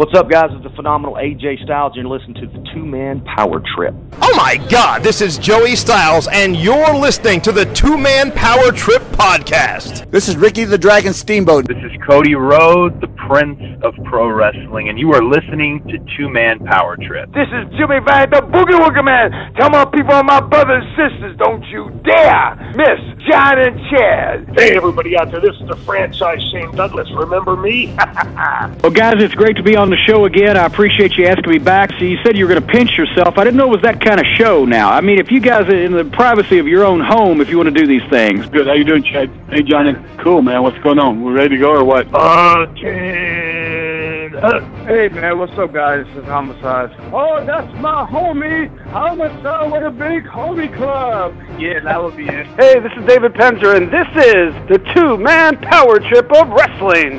[0.00, 0.48] What's up, guys?
[0.52, 3.94] It's the phenomenal AJ Styles, and you're listening to the Two Man Power Trip.
[4.22, 8.72] Oh my God, this is Joey Styles, and you're listening to the Two Man Power
[8.72, 10.10] Trip podcast.
[10.10, 11.68] This is Ricky the Dragon Steamboat.
[11.68, 16.28] This is Cody Rhodes, the Prince of Pro Wrestling, and you are listening to Two
[16.28, 17.32] Man Power Trip.
[17.32, 19.54] This is Jimmy Van, the Boogie Woogie Man.
[19.54, 24.58] Tell my people and my brothers and sisters, don't you dare miss John and Chad.
[24.58, 27.08] Hey, everybody out there, this is the franchise Shane Douglas.
[27.12, 27.94] Remember me?
[28.82, 30.56] well, guys, it's great to be on the show again.
[30.56, 31.90] I appreciate you asking me back.
[31.98, 33.38] So you said you were going to pinch yourself.
[33.38, 34.90] I didn't know it was that kind of show now.
[34.90, 37.56] I mean, if you guys are in the privacy of your own home, if you
[37.56, 38.48] want to do these things.
[38.48, 38.66] Good.
[38.66, 39.30] How you doing, Chad?
[39.50, 39.94] Hey, Johnny.
[40.18, 40.62] Cool, man.
[40.62, 41.22] What's going on?
[41.22, 41.99] We're ready to go or what?
[42.08, 42.66] Uh,
[44.86, 46.06] Hey man, what's up guys?
[46.06, 46.90] This is Homicide.
[47.12, 51.34] Oh, that's my homie, Homicide with a big homie club.
[51.58, 52.46] Yeah, that would be it.
[52.58, 57.18] Hey, this is David Penzer, and this is the two-man power trip of wrestling.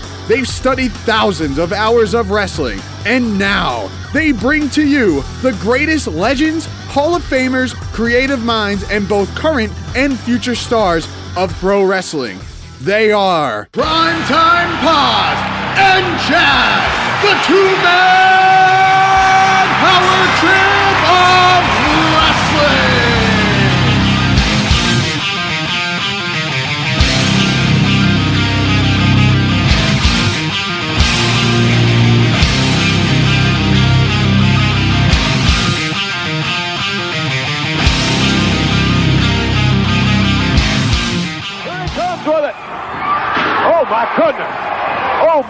[0.31, 6.07] They've studied thousands of hours of wrestling, and now they bring to you the greatest
[6.07, 12.39] legends, Hall of Famers, creative minds, and both current and future stars of pro wrestling.
[12.79, 15.35] They are Primetime Pod
[15.77, 16.79] and Chad,
[17.21, 21.50] the two man power trip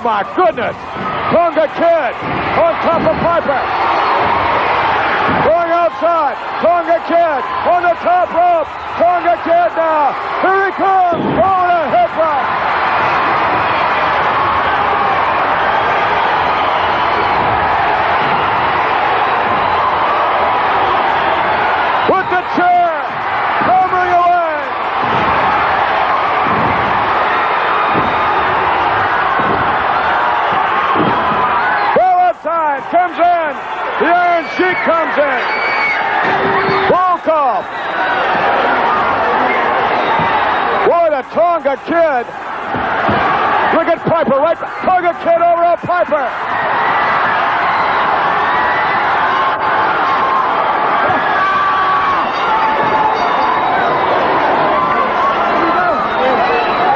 [0.03, 0.75] my goodness.
[1.29, 2.13] Tonga Kid
[2.57, 3.61] on top of Piper.
[5.45, 6.35] Going outside.
[6.61, 8.67] Tonga Kid on the top rope.
[8.97, 10.13] Tonga Kid now.
[10.41, 11.23] Here he comes.
[11.37, 12.70] Oh, the hip
[32.91, 33.51] comes in.
[34.03, 35.61] The Iron Sheik comes in.
[37.23, 37.61] Call.
[40.87, 42.25] Boy, the Tonga kid.
[43.77, 44.57] Look at Piper, right?
[44.57, 46.27] Tonga kid over on Piper.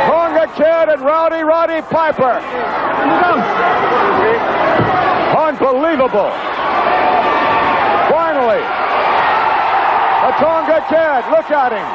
[0.10, 2.42] Tonga kid and Rowdy Roddy Piper.
[5.76, 6.32] Unbelievable.
[8.08, 8.64] Finally,
[10.24, 11.28] a Tonga kid.
[11.30, 11.86] Look at him.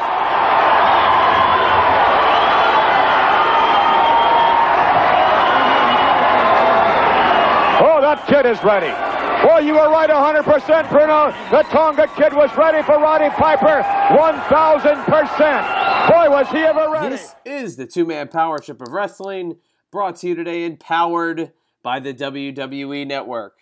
[7.80, 8.92] Oh, that kid is ready.
[9.48, 11.32] Boy, you were right 100%, Bruno.
[11.50, 13.82] The Tonga kid was ready for Roddy Piper
[14.14, 16.10] 1,000%.
[16.10, 17.08] Boy, was he ever ready.
[17.16, 19.56] This is the two man power trip of wrestling,
[19.90, 21.52] brought to you today and powered
[21.82, 23.54] by the WWE Network.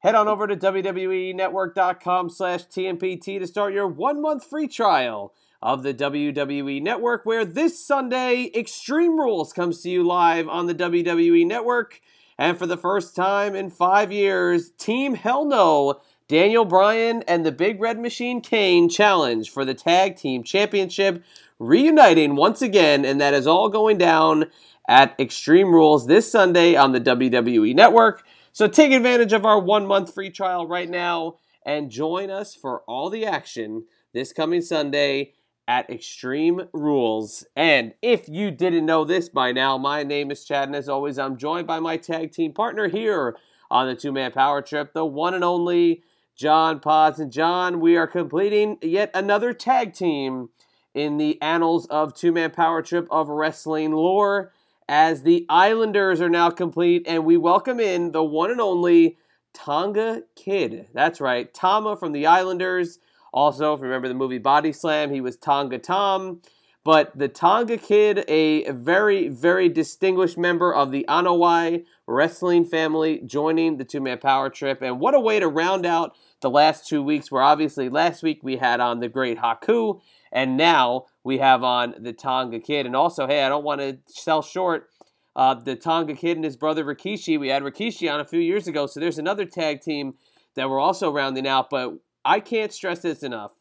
[0.00, 5.34] Head on over to wwe WWENetwork.com slash TMPT to start your one month free trial
[5.60, 10.74] of the WWE Network, where this Sunday, Extreme Rules comes to you live on the
[10.74, 12.00] WWE Network.
[12.38, 17.50] And for the first time in five years, Team Hell No, Daniel Bryan and the
[17.50, 21.24] Big Red Machine Kane challenge for the Tag Team Championship,
[21.58, 24.44] reuniting once again, and that is all going down
[24.86, 28.24] at Extreme Rules this Sunday on the WWE Network.
[28.52, 32.82] So take advantage of our one month free trial right now and join us for
[32.88, 35.34] all the action this coming Sunday
[35.66, 37.46] at Extreme Rules.
[37.54, 41.18] And if you didn't know this by now, my name is Chad, and as always,
[41.18, 43.36] I'm joined by my tag team partner here
[43.70, 46.02] on the two man power trip, the one and only
[46.34, 47.20] John Pods.
[47.20, 50.48] And John, we are completing yet another tag team
[50.94, 54.52] in the annals of two man power trip of wrestling lore
[54.88, 59.18] as the Islanders are now complete, and we welcome in the one and only
[59.52, 60.86] Tonga Kid.
[60.94, 62.98] That's right, Tama from the Islanders.
[63.32, 66.40] Also, if you remember the movie Body Slam, he was Tonga Tom.
[66.84, 73.76] But the Tonga Kid, a very, very distinguished member of the Anoa'i wrestling family, joining
[73.76, 74.80] the two man power trip.
[74.80, 78.40] And what a way to round out the last two weeks where obviously last week
[78.42, 80.00] we had on the great Haku,
[80.32, 82.86] and now we have on the Tonga Kid.
[82.86, 84.88] And also, hey, I don't want to sell short
[85.36, 87.38] uh, the Tonga Kid and his brother Rikishi.
[87.38, 90.14] We had Rikishi on a few years ago, so there's another tag team
[90.56, 91.70] that we're also rounding out.
[91.70, 91.94] But
[92.24, 93.52] I can't stress this enough.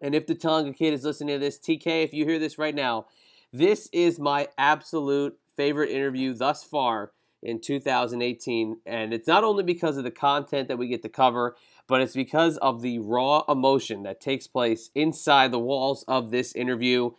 [0.00, 2.74] And if the Tonga Kid is listening to this, TK, if you hear this right
[2.74, 3.06] now,
[3.52, 8.80] this is my absolute favorite interview thus far in 2018.
[8.86, 12.14] And it's not only because of the content that we get to cover, but it's
[12.14, 17.10] because of the raw emotion that takes place inside the walls of this interview.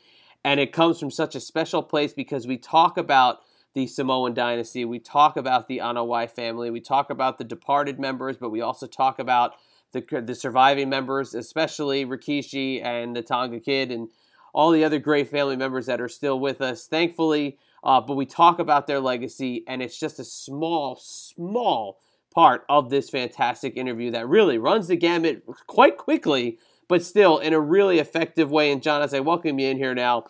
[0.44, 3.40] And it comes from such a special place because we talk about
[3.74, 8.38] the Samoan dynasty, we talk about the Anoa'i family, we talk about the departed members,
[8.38, 9.56] but we also talk about
[9.92, 14.08] the, the surviving members, especially Rikishi and the Tonga Kid and
[14.54, 16.88] all the other great family members that are still with us.
[16.88, 22.00] Thankfully, uh, but we talk about their legacy, and it's just a small, small
[22.36, 26.60] part of this fantastic interview that really runs the gamut quite quickly,
[26.90, 28.72] but still in a really effective way.
[28.72, 30.26] And John, as I welcome you in here now,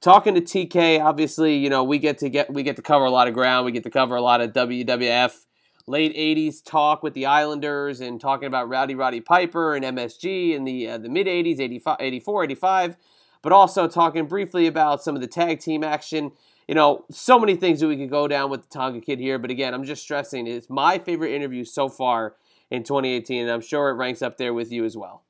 [0.00, 3.10] talking to TK, obviously, you know we get to get we get to cover a
[3.10, 3.66] lot of ground.
[3.66, 5.46] We get to cover a lot of WWF
[5.88, 10.64] late '80s talk with the Islanders and talking about Rowdy Roddy Piper and MSG in
[10.64, 12.96] the uh, the mid '80s, 85, 84, 85,
[13.42, 16.30] but also talking briefly about some of the tag team action
[16.68, 19.38] you know, so many things that we could go down with the Tonga Kid here.
[19.38, 22.36] But again, I'm just stressing it's my favorite interview so far
[22.70, 25.22] in 2018, and I'm sure it ranks up there with you as well.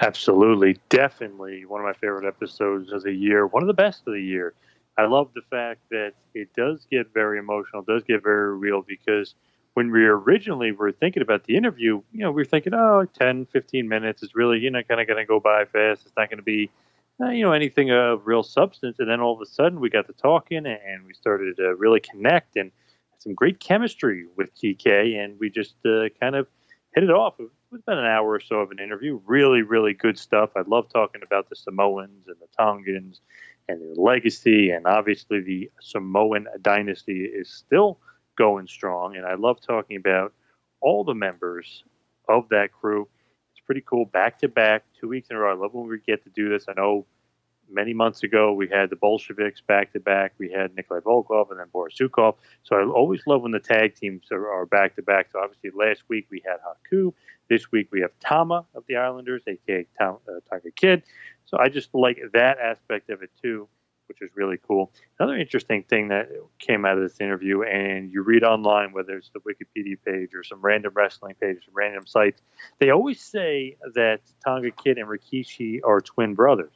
[0.00, 4.14] Absolutely, definitely one of my favorite episodes of the year, one of the best of
[4.14, 4.54] the year.
[4.96, 9.34] I love the fact that it does get very emotional, does get very real because
[9.74, 13.46] when we originally were thinking about the interview, you know, we were thinking, oh, 10,
[13.46, 16.02] 15 minutes is really, you know, kind of going to go by fast.
[16.04, 16.70] It's not going to be
[17.22, 18.98] uh, you know anything of real substance.
[18.98, 22.00] And then all of a sudden we got to talking and we started to really
[22.00, 22.70] connect and
[23.18, 26.48] some great chemistry with TK and we just uh, kind of
[26.94, 27.34] hit it off.
[27.38, 29.20] It was about an hour or so of an interview.
[29.26, 30.50] Really really good stuff.
[30.56, 33.20] I love talking about the Samoans and the Tongans
[33.68, 34.70] and their legacy.
[34.70, 37.98] And obviously the Samoan dynasty is still
[38.36, 39.16] going strong.
[39.16, 40.32] And I love talking about
[40.80, 41.84] all the members
[42.28, 43.08] of that crew
[43.72, 44.04] pretty cool.
[44.04, 45.50] Back to back, two weeks in a row.
[45.50, 46.66] I love when we get to do this.
[46.68, 47.06] I know
[47.70, 50.34] many months ago we had the Bolsheviks back to back.
[50.36, 52.34] We had Nikolai Volkov and then Boris Zhukov.
[52.64, 55.30] So I always love when the tag teams are back to back.
[55.32, 57.14] So obviously last week we had Haku.
[57.48, 61.02] This week we have Tama of the Islanders, aka Tom, uh, Tiger Kid.
[61.46, 63.68] So I just like that aspect of it too
[64.08, 64.92] which is really cool.
[65.18, 66.28] Another interesting thing that
[66.58, 70.42] came out of this interview, and you read online, whether it's the Wikipedia page or
[70.42, 72.42] some random wrestling page, some random sites,
[72.78, 76.72] they always say that Tonga Kid and Rikishi are twin brothers.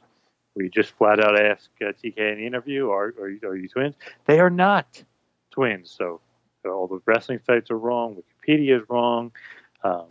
[0.55, 3.69] We just flat out ask uh, TK in the interview, are, are, you, are you
[3.69, 3.95] twins?
[4.25, 5.03] They are not
[5.51, 5.93] twins.
[5.95, 6.21] So,
[6.65, 8.17] all the wrestling sites are wrong.
[8.17, 9.31] Wikipedia is wrong.
[9.83, 10.07] Um,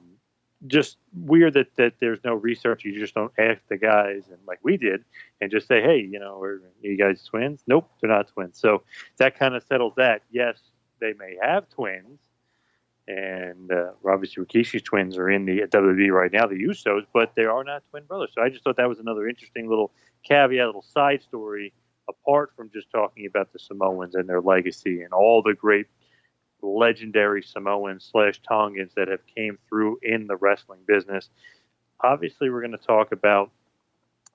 [0.66, 2.84] just weird that, that there's no research.
[2.84, 5.04] You just don't ask the guys, and like we did,
[5.40, 7.62] and just say, hey, you know, are you guys twins?
[7.66, 8.58] Nope, they're not twins.
[8.58, 8.82] So
[9.18, 10.22] that kind of settles that.
[10.30, 10.58] Yes,
[11.00, 12.20] they may have twins,
[13.08, 17.44] and uh, obviously Rikishi's twins are in the WWE right now, the Usos, but they
[17.44, 18.30] are not twin brothers.
[18.34, 19.92] So I just thought that was another interesting little
[20.24, 21.72] caveat, little side story,
[22.08, 25.86] apart from just talking about the Samoans and their legacy and all the great
[26.66, 31.28] legendary Samoans slash Tongans that have came through in the wrestling business.
[32.00, 33.50] Obviously, we're going to talk about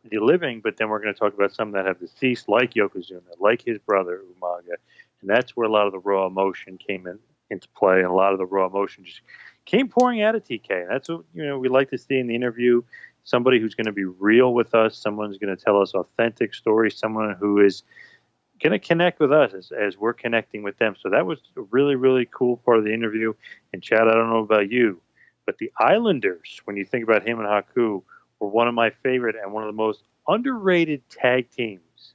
[0.09, 3.39] the living, but then we're going to talk about some that have deceased, like Yokozuna,
[3.39, 4.75] like his brother Umaga,
[5.21, 7.19] and that's where a lot of the raw emotion came in
[7.49, 9.21] into play, and a lot of the raw emotion just
[9.65, 10.87] came pouring out of TK.
[10.89, 12.81] That's what you know we like to see in the interview.
[13.23, 16.55] Somebody who's going to be real with us, someone who's going to tell us authentic
[16.55, 17.83] stories, someone who is
[18.61, 20.95] going to connect with us as, as we're connecting with them.
[21.01, 23.33] So that was a really, really cool part of the interview.
[23.73, 25.01] And Chad, I don't know about you,
[25.45, 28.03] but the Islanders, when you think about him and Haku,
[28.39, 32.13] were one of my favorite and one of the most underrated tag teams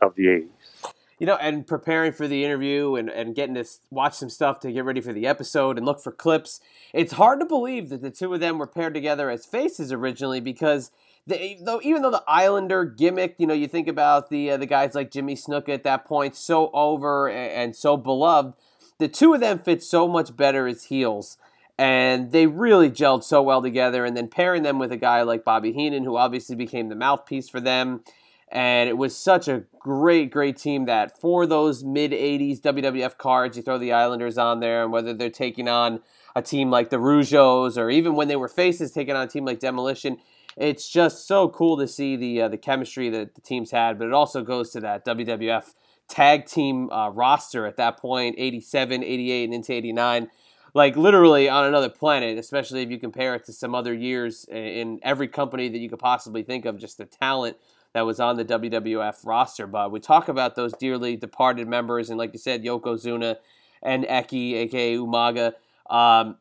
[0.00, 0.92] of the 80s.
[1.18, 4.72] You know, and preparing for the interview and, and getting to watch some stuff to
[4.72, 6.60] get ready for the episode and look for clips,
[6.94, 10.40] it's hard to believe that the two of them were paired together as faces originally
[10.40, 10.90] because–
[11.26, 14.94] though even though the Islander gimmick, you know, you think about the uh, the guys
[14.94, 18.54] like Jimmy Snuka at that point, so over and, and so beloved,
[18.98, 21.38] the two of them fit so much better as heels,
[21.78, 24.04] and they really gelled so well together.
[24.04, 27.48] And then pairing them with a guy like Bobby Heenan, who obviously became the mouthpiece
[27.48, 28.02] for them,
[28.50, 33.56] and it was such a great, great team that for those mid '80s WWF cards,
[33.56, 36.00] you throw the Islanders on there, and whether they're taking on
[36.34, 39.44] a team like the Rougeaus, or even when they were faces taking on a team
[39.44, 40.18] like Demolition
[40.56, 44.06] it's just so cool to see the uh, the chemistry that the teams had, but
[44.06, 45.74] it also goes to that WWF
[46.08, 50.28] tag team uh, roster at that point 87, 88, and into 89.
[50.74, 55.00] like literally on another planet, especially if you compare it to some other years in
[55.02, 57.56] every company that you could possibly think of, just the talent
[57.92, 59.66] that was on the WWF roster.
[59.66, 63.36] But we talk about those dearly departed members, and like you said, Yokozuna
[63.82, 65.54] and Eki, aka Umaga.
[65.88, 66.36] Um,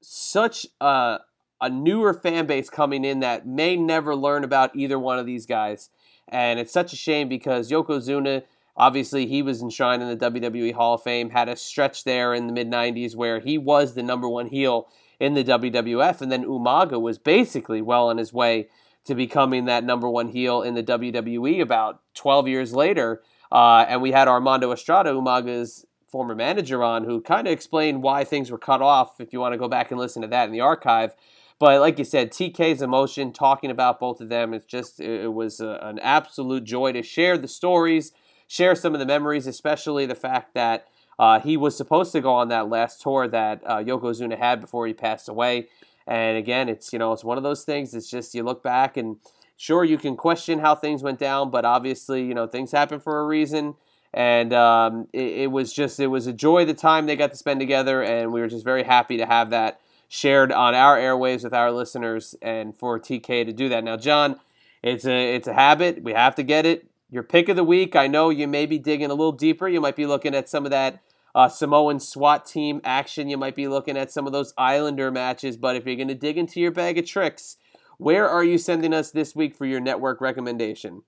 [0.00, 1.18] such a,
[1.60, 5.46] a newer fan base coming in that may never learn about either one of these
[5.46, 5.90] guys.
[6.28, 8.42] And it's such a shame because Yokozuna
[8.76, 12.46] Obviously, he was enshrined in the WWE Hall of Fame, had a stretch there in
[12.46, 16.44] the mid 90s where he was the number one heel in the WWF, and then
[16.44, 18.68] Umaga was basically well on his way
[19.04, 23.22] to becoming that number one heel in the WWE about 12 years later.
[23.50, 28.24] Uh, and we had Armando Estrada, Umaga's former manager, on who kind of explained why
[28.24, 29.20] things were cut off.
[29.20, 31.14] If you want to go back and listen to that in the archive.
[31.58, 35.60] But like you said, TK's emotion talking about both of them, it's just, it was
[35.60, 38.12] a, an absolute joy to share the stories
[38.46, 40.86] share some of the memories, especially the fact that
[41.18, 44.86] uh, he was supposed to go on that last tour that uh, Yokozuna had before
[44.86, 45.68] he passed away.
[46.06, 47.94] And again, it's you know it's one of those things.
[47.94, 49.16] It's just you look back and
[49.56, 53.18] sure you can question how things went down, but obviously you know things happen for
[53.20, 53.74] a reason.
[54.14, 57.36] And um, it, it was just it was a joy the time they got to
[57.36, 61.44] spend together, and we were just very happy to have that shared on our airwaves
[61.44, 63.84] with our listeners, and for TK to do that.
[63.84, 64.40] Now, John,
[64.82, 66.02] it's a it's a habit.
[66.02, 67.94] We have to get it your pick of the week.
[67.96, 69.68] I know you may be digging a little deeper.
[69.68, 71.00] You might be looking at some of that
[71.34, 73.28] uh, Samoan SWAT team action.
[73.28, 75.56] You might be looking at some of those Islander matches.
[75.56, 77.56] But if you're going to dig into your bag of tricks,
[77.98, 81.02] where are you sending us this week for your network recommendation?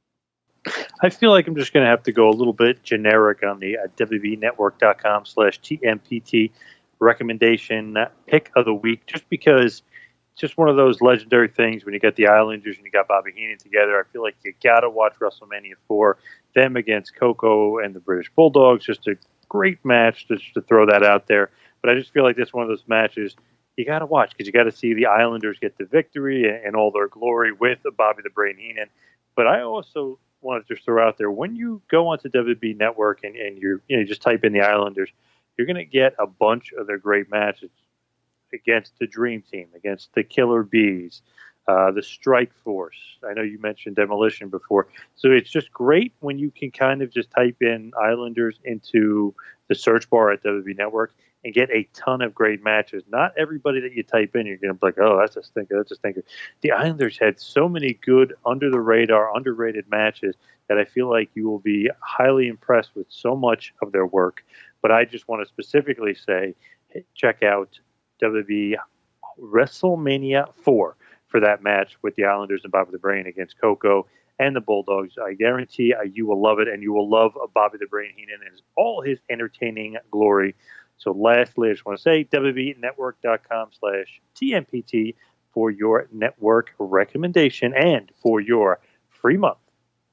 [1.02, 3.58] I feel like I'm just going to have to go a little bit generic on
[3.60, 6.50] the uh, WWEnetwork.com slash TMPT
[7.00, 9.82] recommendation pick of the week, just because
[10.32, 13.08] it's just one of those legendary things when you got the Islanders and you got
[13.08, 13.98] Bobby Heenan together.
[13.98, 16.18] I feel like you got to watch WrestleMania 4,
[16.54, 18.84] them against Koko and the British Bulldogs.
[18.84, 19.16] Just a
[19.48, 21.50] great match, just to throw that out there.
[21.80, 23.36] But I just feel like this one of those matches
[23.78, 26.74] you got to watch because you got to see the Islanders get the victory and,
[26.74, 28.88] all their glory with Bobby the Brain Heenan.
[29.36, 33.22] But I also want to just throw out there when you go onto WWE Network
[33.22, 35.10] and, and you're, you know, just type in the Islanders,
[35.58, 37.70] you're going to get a bunch of their great matches
[38.54, 41.20] against the Dream Team, against the Killer Bees,
[41.66, 42.96] uh, the Strike Force.
[43.28, 44.88] I know you mentioned Demolition before.
[45.16, 49.34] So it's just great when you can kind of just type in Islanders into
[49.68, 51.12] the search bar at WWE Network
[51.44, 53.04] and get a ton of great matches.
[53.08, 55.76] Not everybody that you type in, you're going to be like, oh, that's a stinker,
[55.76, 56.24] that's a stinker.
[56.62, 60.34] The Islanders had so many good, under the radar, underrated matches
[60.68, 64.44] that I feel like you will be highly impressed with so much of their work.
[64.82, 66.54] But I just want to specifically say,
[67.14, 67.78] check out
[68.22, 68.76] WWE
[69.40, 74.06] WrestleMania 4 for that match with the Islanders and Bobby the Brain against Koko
[74.38, 75.14] and the Bulldogs.
[75.18, 78.40] I guarantee uh, you will love it, and you will love Bobby the Brain Heenan
[78.46, 80.54] and all his entertaining glory.
[80.96, 85.14] So, lastly, I just want to say WWEnetwork.com slash TMPT
[85.52, 89.58] for your network recommendation and for your free month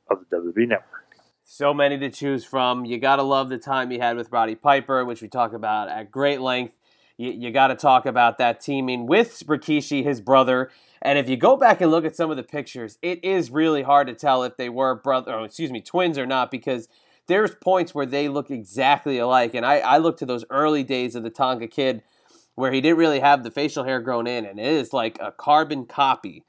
[0.10, 1.05] of the WWE Network.
[1.48, 2.86] So many to choose from.
[2.86, 5.90] You got to love the time he had with Roddy Piper, which we talk about
[5.90, 6.74] at great length
[7.18, 10.70] you, you got to talk about that teaming with Rikishi, his brother.
[11.02, 13.84] And if you go back and look at some of the pictures, it is really
[13.84, 16.88] hard to tell if they were brother, or excuse me, twins or not, because
[17.28, 19.54] there's points where they look exactly alike.
[19.54, 22.04] And I, I look to those early days of the Tonga Kid
[22.56, 25.32] where he didn't really have the facial hair grown in, and it is like a
[25.32, 26.44] carbon copy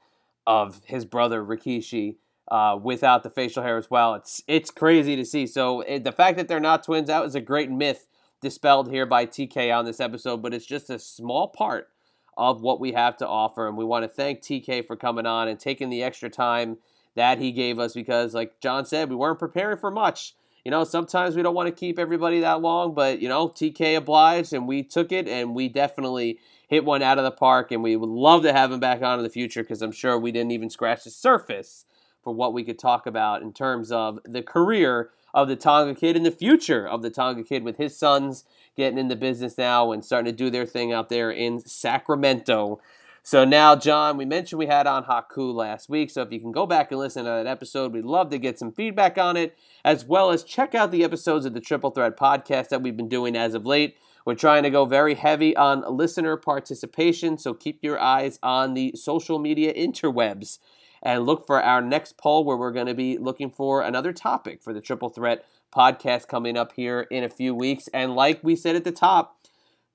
[0.45, 2.15] of his brother Rikishi.
[2.49, 5.45] Uh, without the facial hair as well, it's it's crazy to see.
[5.45, 8.07] So it, the fact that they're not twins, that was a great myth
[8.41, 11.89] dispelled here by TK on this episode, but it's just a small part
[12.37, 13.67] of what we have to offer.
[13.67, 16.77] And we want to thank TK for coming on and taking the extra time
[17.15, 20.35] that he gave us because, like John said, we weren't preparing for much.
[20.63, 23.97] You know, sometimes we don't want to keep everybody that long, but, you know, TK
[23.97, 27.71] obliged and we took it and we definitely hit one out of the park.
[27.71, 30.19] And we would love to have him back on in the future because I'm sure
[30.19, 31.85] we didn't even scratch the surface
[32.23, 36.15] for what we could talk about in terms of the career of the Tonga Kid
[36.15, 38.43] and the future of the Tonga Kid with his sons
[38.75, 42.79] getting in the business now and starting to do their thing out there in Sacramento.
[43.23, 46.09] So now, John, we mentioned we had on Haku last week.
[46.09, 48.57] So if you can go back and listen to that episode, we'd love to get
[48.57, 52.15] some feedback on it, as well as check out the episodes of the Triple Threat
[52.15, 53.97] podcast that we've been doing as of late.
[54.25, 58.93] We're trying to go very heavy on listener participation, so keep your eyes on the
[58.95, 60.59] social media interwebs
[61.03, 64.61] and look for our next poll where we're going to be looking for another topic
[64.61, 67.87] for the Triple Threat podcast coming up here in a few weeks.
[67.93, 69.37] And like we said at the top,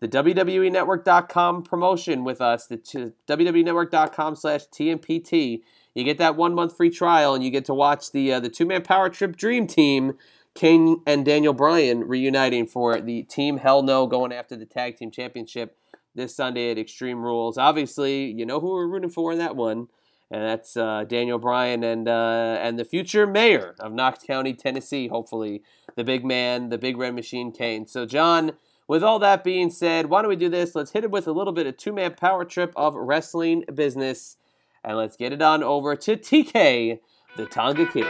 [0.00, 5.62] the WWEnetwork.com promotion with us, the t- WWEnetwork.com slash TMPT.
[5.94, 8.48] You get that one month free trial and you get to watch the, uh, the
[8.48, 10.14] two man power trip dream team,
[10.54, 15.10] Kane and Daniel Bryan, reuniting for the Team Hell No going after the tag team
[15.10, 15.76] championship
[16.14, 17.56] this Sunday at Extreme Rules.
[17.56, 19.88] Obviously, you know who we're rooting for in that one,
[20.32, 25.08] and that's uh, Daniel Bryan and uh, and the future mayor of Knox County, Tennessee.
[25.08, 25.62] Hopefully,
[25.94, 27.86] the big man, the big red machine, Kane.
[27.86, 28.52] So, John.
[28.88, 30.74] With all that being said, why don't we do this?
[30.74, 34.36] Let's hit it with a little bit of two man power trip of wrestling business.
[34.84, 36.98] And let's get it on over to TK,
[37.36, 38.04] the Tonga Kid.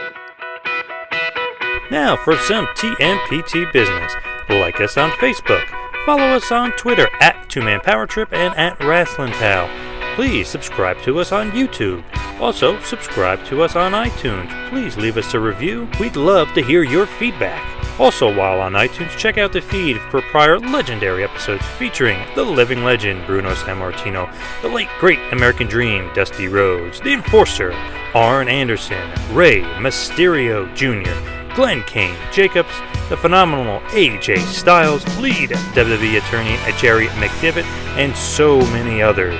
[1.91, 4.13] Now for some TMPT business.
[4.49, 5.63] Like us on Facebook.
[6.05, 9.82] Follow us on Twitter at Two Man Power Trip and at Wrestling Pal.
[10.15, 12.03] Please subscribe to us on YouTube.
[12.39, 14.69] Also, subscribe to us on iTunes.
[14.69, 15.89] Please leave us a review.
[15.99, 17.67] We'd love to hear your feedback.
[17.99, 22.83] Also, while on iTunes, check out the feed for prior legendary episodes featuring the living
[22.83, 27.71] legend Bruno Sammartino, the late great American Dream Dusty Rhodes, the Enforcer
[28.13, 32.73] Arn Anderson, Rey Mysterio Jr., Glenn Kane Jacobs,
[33.09, 37.65] the phenomenal AJ Styles, lead WWE attorney Jerry McDevitt,
[37.95, 39.39] and so many others.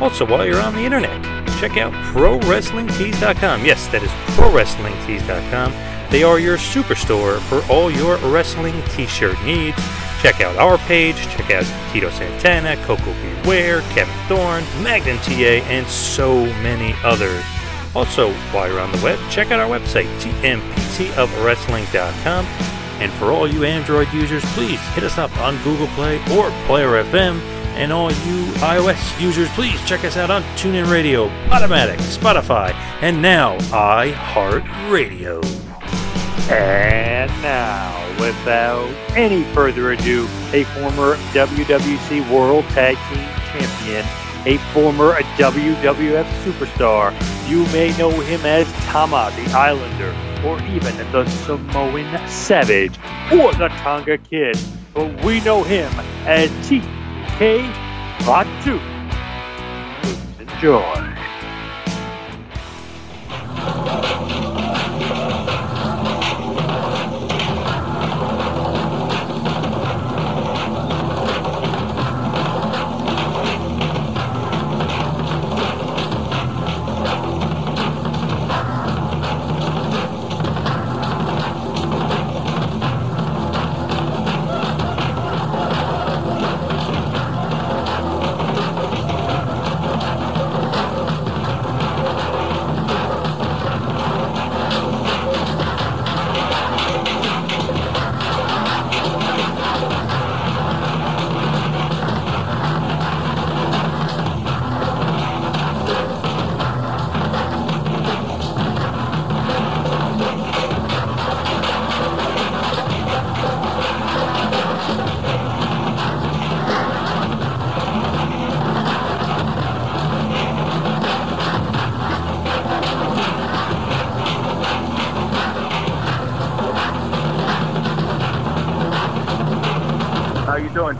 [0.00, 1.22] Also, while you're on the internet,
[1.58, 3.64] check out ProWrestlingTees.com.
[3.64, 5.72] Yes, that is ProWrestlingTees.com.
[6.10, 9.76] They are your superstore for all your wrestling t-shirt needs.
[10.22, 13.12] Check out our page, check out Tito Santana, Coco
[13.42, 17.44] Beware, Kevin Thorn, Magnum TA, and so many others.
[17.94, 22.46] Also, while you're on the web, check out our website, tmptofwrestling.com.
[22.98, 27.02] And for all you Android users, please hit us up on Google Play or Player
[27.04, 27.38] FM.
[27.76, 33.20] And all you iOS users, please check us out on TuneIn Radio, Automatic, Spotify, and
[33.20, 35.44] now iHeartRadio.
[36.50, 44.06] And now, without any further ado, a former WWC World Tag Team Champion,
[44.46, 47.12] a former WWF superstar.
[47.46, 50.14] You may know him as Tama the Islander,
[50.46, 52.96] or even the Samoan Savage,
[53.30, 54.56] or the Tonga Kid,
[54.94, 55.92] but we know him
[56.26, 56.50] as
[57.36, 57.70] TK
[58.24, 58.80] Fatu.
[60.00, 61.16] Please enjoy.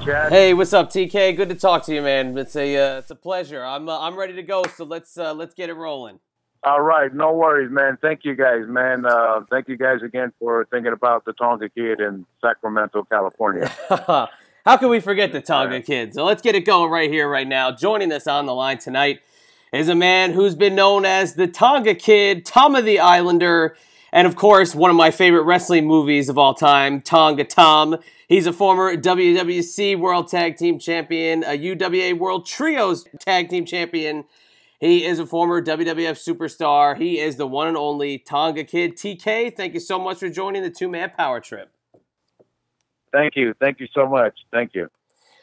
[0.07, 0.31] Chad?
[0.31, 1.37] Hey, what's up, TK?
[1.37, 2.39] Good to talk to you, man.
[2.39, 3.65] It's a uh, it's a pleasure.
[3.65, 4.63] I'm uh, I'm ready to go.
[4.77, 6.21] So let's uh, let's get it rolling.
[6.63, 7.99] All right, no worries, man.
[8.01, 9.05] Thank you guys, man.
[9.05, 13.69] Uh, thank you guys again for thinking about the Tonga Kid in Sacramento, California.
[14.65, 16.15] How can we forget the Tonga Kid?
[16.15, 17.73] So let's get it going right here, right now.
[17.73, 19.23] Joining us on the line tonight
[19.73, 23.77] is a man who's been known as the Tonga Kid, Tama the Islander,
[24.13, 27.99] and of course, one of my favorite wrestling movies of all time, Tonga Tom.
[28.29, 34.25] He's a former WWC World Tag Team Champion, a UWA World Trios Tag Team Champion.
[34.81, 36.97] He is a former WWF superstar.
[36.99, 38.97] He is the one and only Tonga Kid.
[38.97, 41.71] TK, thank you so much for joining the two man power trip.
[43.13, 43.55] Thank you.
[43.61, 44.35] Thank you so much.
[44.53, 44.89] Thank you.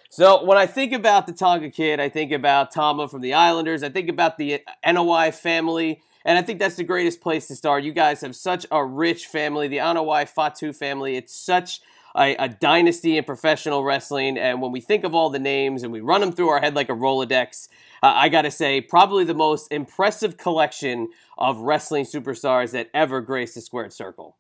[0.10, 3.82] So when I think about the Tonga Kid, I think about Tama from the Islanders.
[3.82, 7.86] I think about the Anoa'i family, and I think that's the greatest place to start.
[7.86, 11.15] You guys have such a rich family, the Anoa'i Fatu family.
[11.15, 11.80] It's such
[12.15, 15.91] a, a dynasty in professional wrestling, and when we think of all the names and
[15.91, 17.67] we run them through our head like a Rolodex,
[18.02, 23.56] uh, I gotta say, probably the most impressive collection of wrestling superstars that ever graced
[23.56, 24.38] the squared circle.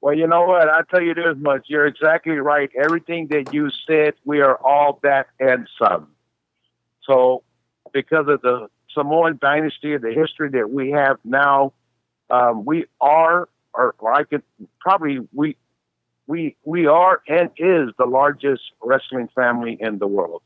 [0.00, 0.68] Well, you know what?
[0.68, 1.66] I'll tell you this much.
[1.68, 2.68] You're exactly right.
[2.74, 6.08] Everything that you said, we are all that and some.
[7.04, 7.44] So,
[7.92, 11.72] because of the Samoan dynasty, and the history that we have now,
[12.30, 14.42] um, we are, or, or I could
[14.80, 15.56] probably, we,
[16.26, 20.42] we, we are and is the largest wrestling family in the world.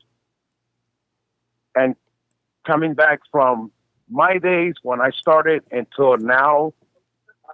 [1.75, 1.95] And
[2.65, 3.71] coming back from
[4.09, 6.73] my days when I started until now,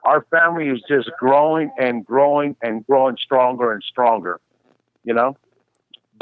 [0.06, 4.40] our family is just growing and growing and growing stronger and stronger.
[5.04, 5.38] You know,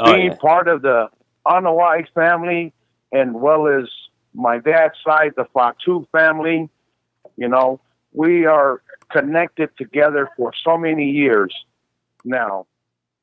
[0.00, 0.36] Oh, being yeah.
[0.40, 1.08] part of the
[1.46, 2.72] Anoa'i family,
[3.12, 3.88] and well as
[4.34, 6.68] my dad's side, the Fatu family.
[7.36, 7.80] You know,
[8.12, 11.54] we are connected together for so many years
[12.24, 12.66] now.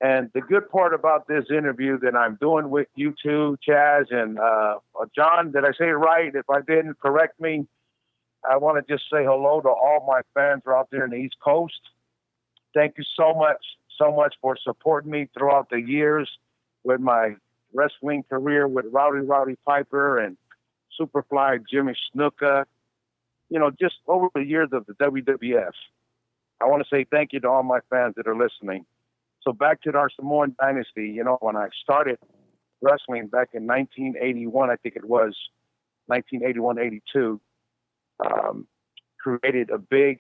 [0.02, 4.40] And the good part about this interview that I'm doing with you two, Chaz and
[4.40, 4.76] uh,
[5.14, 6.34] John, did I say it right?
[6.34, 7.68] If I didn't, correct me.
[8.50, 11.36] I want to just say hello to all my fans out there in the East
[11.44, 11.82] Coast.
[12.74, 13.58] Thank you so much,
[13.98, 16.30] so much for supporting me throughout the years
[16.86, 17.36] with my
[17.74, 20.38] wrestling career with Rowdy Rowdy Piper and
[21.00, 22.64] Superfly Jimmy Snuka.
[23.50, 25.72] You know, just over the years of the WWF.
[26.62, 28.86] I want to say thank you to all my fans that are listening.
[29.42, 32.18] So back to our Samoan dynasty, you know, when I started
[32.82, 35.36] wrestling back in 1981, I think it was
[36.08, 37.42] 1981, 82,
[38.26, 38.68] um,
[39.20, 40.20] created a big,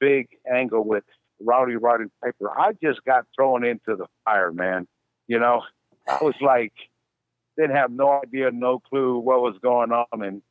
[0.00, 1.04] big angle with
[1.40, 2.50] Rowdy Roddy Piper.
[2.56, 4.88] I just got thrown into the fire, man.
[5.28, 5.62] You know,
[6.08, 6.72] I was like,
[7.56, 10.22] didn't have no idea, no clue what was going on.
[10.22, 10.42] And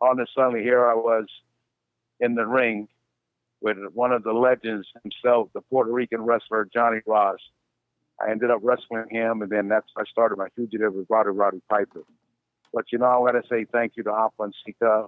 [0.00, 1.26] all of a sudden, here I was
[2.20, 2.88] in the ring
[3.60, 7.38] with one of the legends himself, the Puerto Rican wrestler Johnny Rodz.
[8.20, 11.62] I ended up wrestling him, and then that's I started my fugitive with Rowdy Roddy
[11.68, 12.02] Piper.
[12.72, 15.06] But you know, I got to say thank you to Afa and Sika,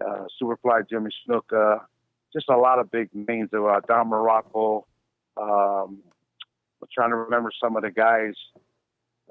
[0.00, 1.80] uh, Superfly Jimmy Snuka,
[2.32, 3.50] just a lot of big names.
[3.52, 4.84] Uh, Don Muraco.
[5.36, 6.02] Um,
[6.82, 8.34] I'm trying to remember some of the guys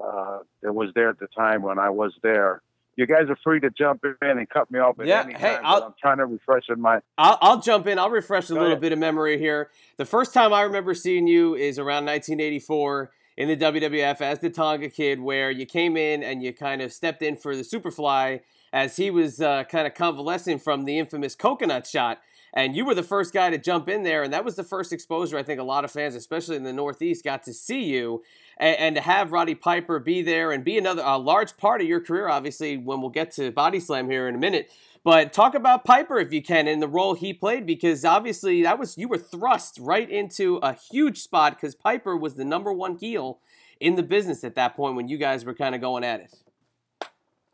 [0.02, 2.62] uh, that was there at the time when I was there
[2.96, 5.54] you guys are free to jump in and cut me off at Yeah, any hey,
[5.56, 5.60] time.
[5.64, 7.00] I'll- I'm trying to refresh in my.
[7.18, 7.98] I'll, I'll jump in.
[7.98, 8.80] I'll refresh a Go little ahead.
[8.80, 9.70] bit of memory here.
[9.96, 14.50] The first time I remember seeing you is around 1984 in the WWF as the
[14.50, 18.40] Tonga Kid, where you came in and you kind of stepped in for the Superfly
[18.72, 22.20] as he was uh, kind of convalescing from the infamous coconut shot.
[22.56, 24.92] And you were the first guy to jump in there, and that was the first
[24.92, 28.22] exposure I think a lot of fans, especially in the Northeast, got to see you.
[28.56, 31.88] And, and to have Roddy Piper be there and be another a large part of
[31.88, 34.70] your career, obviously, when we'll get to Body Slam here in a minute.
[35.02, 38.78] But talk about Piper if you can and the role he played because obviously that
[38.78, 42.96] was you were thrust right into a huge spot because Piper was the number one
[42.96, 43.38] heel
[43.80, 46.34] in the business at that point when you guys were kind of going at it.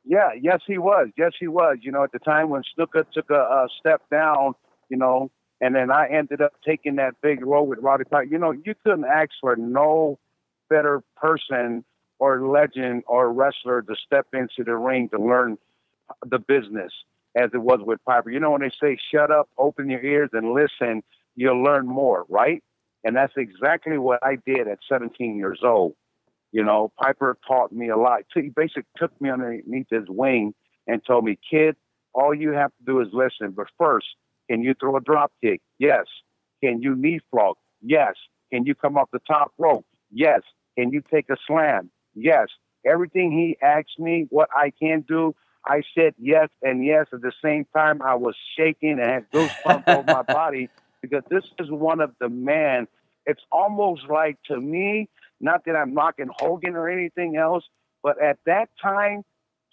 [0.04, 1.08] Yeah, yes, he was.
[1.18, 1.78] Yes, he was.
[1.82, 4.54] You know, at the time when Snuka took a, a step down,
[4.90, 8.24] you know, and then I ended up taking that big role with Roddy Piper.
[8.24, 10.18] You know, you couldn't ask for no
[10.68, 11.84] better person
[12.18, 15.58] or legend or wrestler to step into the ring to learn
[16.26, 16.92] the business
[17.36, 18.30] as it was with Piper.
[18.30, 21.02] You know, when they say shut up, open your ears and listen,
[21.36, 22.62] you'll learn more, right?
[23.04, 25.94] And that's exactly what I did at 17 years old.
[26.52, 28.22] You know, Piper taught me a lot.
[28.34, 30.54] He basically took me underneath his wing
[30.86, 31.76] and told me, kid,
[32.12, 33.52] all you have to do is listen.
[33.52, 34.06] But first,
[34.50, 35.60] can you throw a drop kick?
[35.78, 36.06] Yes.
[36.60, 37.56] Can you knee frog?
[37.80, 38.14] Yes.
[38.52, 39.86] Can you come off the top rope?
[40.10, 40.40] Yes.
[40.76, 41.90] Can you take a slam?
[42.14, 42.48] Yes.
[42.84, 47.06] Everything he asked me what I can do, I said yes and yes.
[47.12, 50.68] At the same time, I was shaking and had goosebumps over my body
[51.00, 52.88] because this is one of the man.
[53.26, 55.08] It's almost like to me,
[55.40, 57.62] not that I'm knocking Hogan or anything else,
[58.02, 59.22] but at that time,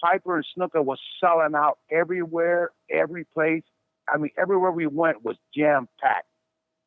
[0.04, 3.64] Piper and Snuka was selling out everywhere, every place.
[4.10, 6.28] I mean, everywhere we went was jam packed.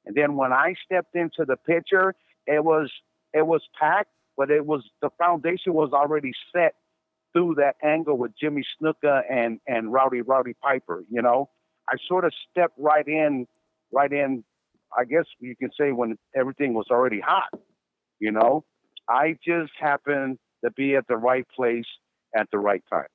[0.07, 2.15] And then when I stepped into the picture,
[2.47, 2.91] it was
[3.33, 6.75] it was packed, but it was the foundation was already set
[7.33, 11.05] through that angle with Jimmy Snuka and and Rowdy Rowdy Piper.
[11.11, 11.51] You know,
[11.89, 13.47] I sort of stepped right in,
[13.93, 14.45] right in.
[14.97, 17.51] I guess you can say when everything was already hot.
[18.19, 18.65] You know,
[19.09, 21.87] I just happened to be at the right place
[22.37, 23.07] at the right time.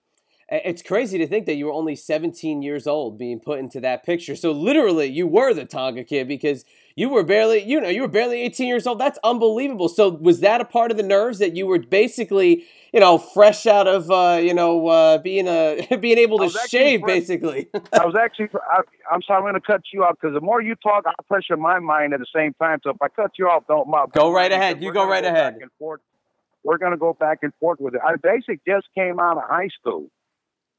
[0.47, 4.05] It's crazy to think that you were only 17 years old being put into that
[4.05, 4.35] picture.
[4.35, 8.07] So literally, you were the Tonga kid because you were barely, you know, you were
[8.07, 8.99] barely 18 years old.
[8.99, 9.89] That's unbelievable.
[9.89, 13.65] So was that a part of the nerves that you were basically, you know, fresh
[13.65, 17.11] out of, uh, you know, uh, being a being able to shave, fresh.
[17.11, 17.67] basically?
[17.73, 18.81] I was actually, I,
[19.11, 21.57] I'm sorry, I'm going to cut you off because the more you talk, I pressure
[21.57, 22.79] my mind at the same time.
[22.83, 24.11] So if I cut you off, don't mind.
[24.13, 24.83] Go right ahead.
[24.83, 25.57] You go right ahead.
[25.59, 26.01] And forth.
[26.63, 28.01] We're going to go back and forth with it.
[28.03, 30.09] I basically just came out of high school,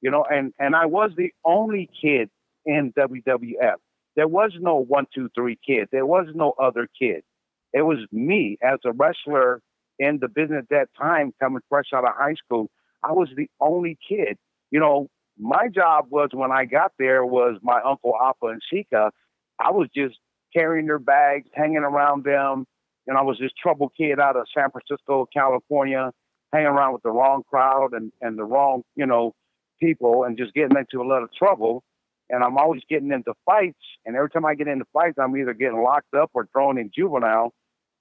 [0.07, 2.31] you know, and and I was the only kid
[2.65, 3.75] in WWF.
[4.15, 5.89] There was no one, two, three kid.
[5.91, 7.25] There was no other kid.
[7.73, 9.61] It was me as a wrestler
[9.99, 12.71] in the business at that time, coming fresh out of high school.
[13.03, 14.39] I was the only kid.
[14.71, 19.11] You know, my job was when I got there was my uncle Afa and Sika.
[19.59, 20.21] I was just
[20.55, 22.65] carrying their bags, hanging around them.
[23.09, 26.13] And I was this trouble kid out of San Francisco, California,
[26.53, 29.35] hanging around with the wrong crowd and, and the wrong, you know,
[29.81, 31.83] people and just getting into a lot of trouble.
[32.29, 33.79] And I'm always getting into fights.
[34.05, 36.91] And every time I get into fights, I'm either getting locked up or thrown in
[36.95, 37.53] juvenile.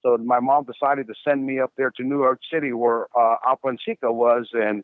[0.02, 3.36] So my mom decided to send me up there to New York City where uh,
[3.46, 4.48] Afa and Sika was.
[4.52, 4.82] And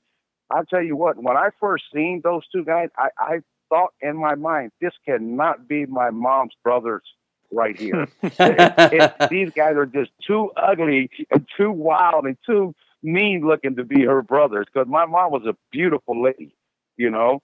[0.50, 4.16] I'll tell you what, when I first seen those two guys, I, I thought in
[4.16, 7.02] my mind, this cannot be my mom's brothers
[7.50, 8.08] right here.
[8.22, 13.76] it, it, these guys are just too ugly and too wild and too mean looking
[13.76, 16.54] to be her brothers because my mom was a beautiful lady,
[16.96, 17.40] you know.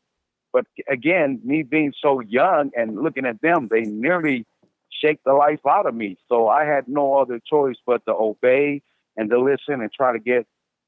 [0.52, 4.46] But again, me being so young and looking at them, they nearly
[4.90, 6.16] shake the life out of me.
[6.28, 8.82] So I had no other choice but to obey
[9.16, 10.46] and to listen and try to get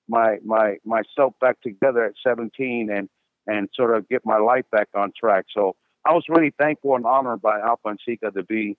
[0.08, 3.08] my my myself back together at 17 and
[3.46, 5.46] and sort of get my life back on track.
[5.54, 8.76] So I was really thankful and honored by Afa and Sika to be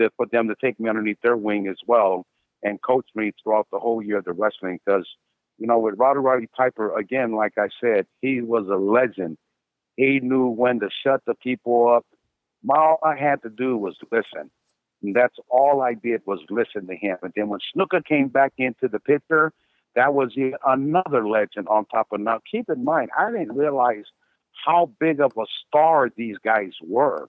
[0.00, 2.26] to, for them to take me underneath their wing as well
[2.62, 5.08] and coach me throughout the whole year of the wrestling because
[5.58, 9.38] you know with Rowdy Roddy Piper again like I said he was a legend.
[9.96, 12.06] He knew when to shut the people up.
[12.70, 14.50] All I had to do was listen.
[15.02, 17.18] And that's all I did was listen to him.
[17.22, 19.52] And then when Snuka came back into the picture
[19.94, 24.04] that was another legend on top of now keep in mind I didn't realize
[24.64, 27.28] how big of a star these guys were.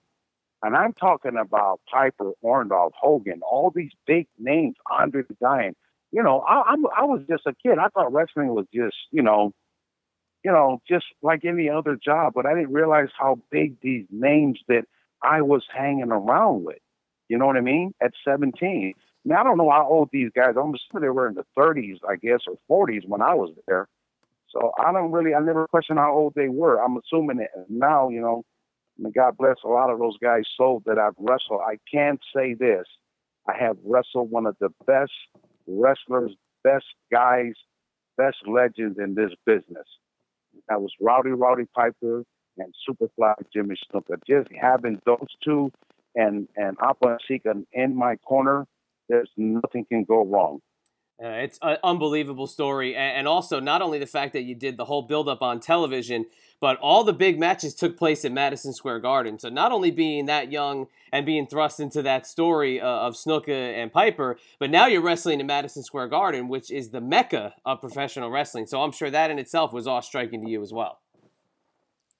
[0.62, 5.76] And I'm talking about Piper, Orndorff, Hogan, all these big names, Andre the Giant.
[6.12, 7.78] You know, I, I'm I was just a kid.
[7.78, 9.52] I thought wrestling was just, you know,
[10.44, 12.32] you know, just like any other job.
[12.34, 14.84] But I didn't realize how big these names that
[15.22, 16.78] I was hanging around with.
[17.28, 17.94] You know what I mean?
[18.02, 18.94] At 17.
[19.24, 20.54] Now I don't know how old these guys.
[20.56, 23.88] I'm assuming they were in the 30s, I guess, or 40s when I was there.
[24.48, 25.34] So I don't really.
[25.34, 26.82] I never questioned how old they were.
[26.82, 28.44] I'm assuming that now, you know,
[28.98, 31.60] and God bless a lot of those guys' souls that I've wrestled.
[31.64, 32.84] I can say this
[33.46, 35.12] I have wrestled one of the best
[35.66, 36.32] wrestlers,
[36.64, 37.52] best guys,
[38.16, 39.86] best legends in this business.
[40.68, 42.24] That was Rowdy Rowdy Piper
[42.58, 44.18] and Superfly Jimmy Snuka.
[44.26, 45.70] Just having those two
[46.14, 48.66] and and Afa Sika in my corner,
[49.08, 50.60] there's nothing can go wrong.
[51.22, 54.86] Uh, it's an unbelievable story, and also not only the fact that you did the
[54.86, 56.24] whole build-up on television,
[56.60, 59.38] but all the big matches took place at Madison Square Garden.
[59.38, 63.74] So not only being that young and being thrust into that story uh, of Snuka
[63.74, 67.80] and Piper, but now you're wrestling in Madison Square Garden, which is the mecca of
[67.80, 68.66] professional wrestling.
[68.66, 71.00] So I'm sure that in itself was awe striking to you as well.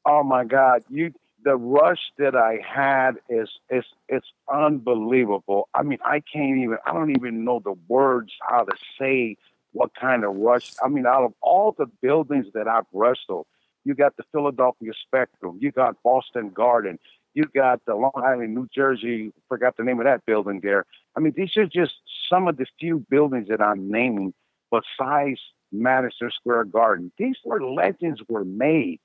[0.04, 1.12] Oh my God, you
[1.44, 5.68] the rush that I had is is it's unbelievable.
[5.74, 9.36] I mean, I can't even I don't even know the words how to say
[9.72, 10.72] what kind of rush.
[10.82, 13.46] I mean, out of all the buildings that I've wrestled,
[13.84, 16.98] you got the Philadelphia Spectrum, you got Boston Garden,
[17.34, 19.32] you got the Long Island, New Jersey.
[19.48, 20.84] Forgot the name of that building there.
[21.16, 21.92] I mean, these are just
[22.28, 24.34] some of the few buildings that I'm naming
[24.70, 25.40] besides
[25.72, 27.12] Madison Square Garden.
[27.18, 29.00] These were legends were made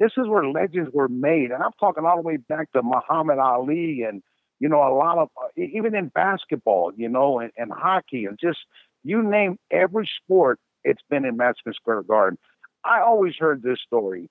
[0.00, 3.38] this is where legends were made, and I'm talking all the way back to Muhammad
[3.38, 4.22] Ali and
[4.58, 8.38] you know a lot of uh, even in basketball, you know, and, and hockey and
[8.40, 8.58] just
[9.02, 12.38] you name every sport, it's been in Madison Square Garden.
[12.84, 14.28] I always heard this story,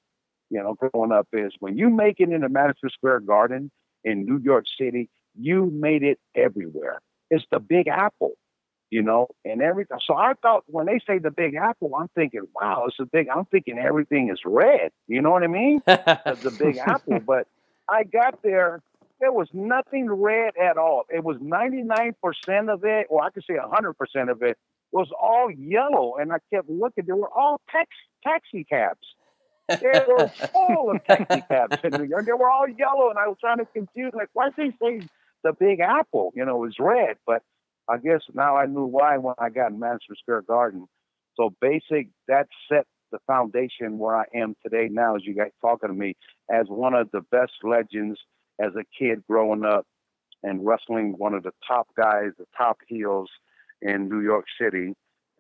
[0.50, 3.72] you know, growing up is when you make it into Madison Square Garden
[4.04, 7.02] in New York City, you made it everywhere.
[7.30, 8.34] It's the Big Apple
[8.94, 9.98] you know, and everything.
[10.06, 13.28] So I thought when they say the Big Apple, I'm thinking, wow, it's a big.
[13.28, 14.92] I'm thinking everything is red.
[15.08, 15.82] You know what I mean?
[15.88, 17.20] the Big Apple.
[17.26, 17.48] But
[17.90, 18.84] I got there,
[19.20, 21.06] there was nothing red at all.
[21.10, 22.14] It was 99%
[22.72, 24.58] of it, or I could say 100% of it,
[24.92, 26.18] was all yellow.
[26.20, 27.06] And I kept looking.
[27.08, 27.90] They were all tax,
[28.24, 29.08] taxi cabs.
[29.70, 32.28] They were full of taxi cabs in New York.
[32.28, 35.08] They were all yellow, and I was trying to confuse, like, why is they say
[35.44, 36.32] the Big Apple?
[36.36, 37.42] You know, it was red, but
[37.90, 40.88] I guess now I knew why when I got in Madison Square Garden.
[41.36, 45.90] So basic, that set the foundation where I am today now as you guys talking
[45.90, 46.16] to me
[46.52, 48.20] as one of the best legends
[48.60, 49.86] as a kid growing up
[50.42, 53.30] and wrestling one of the top guys, the top heels
[53.82, 54.94] in New York City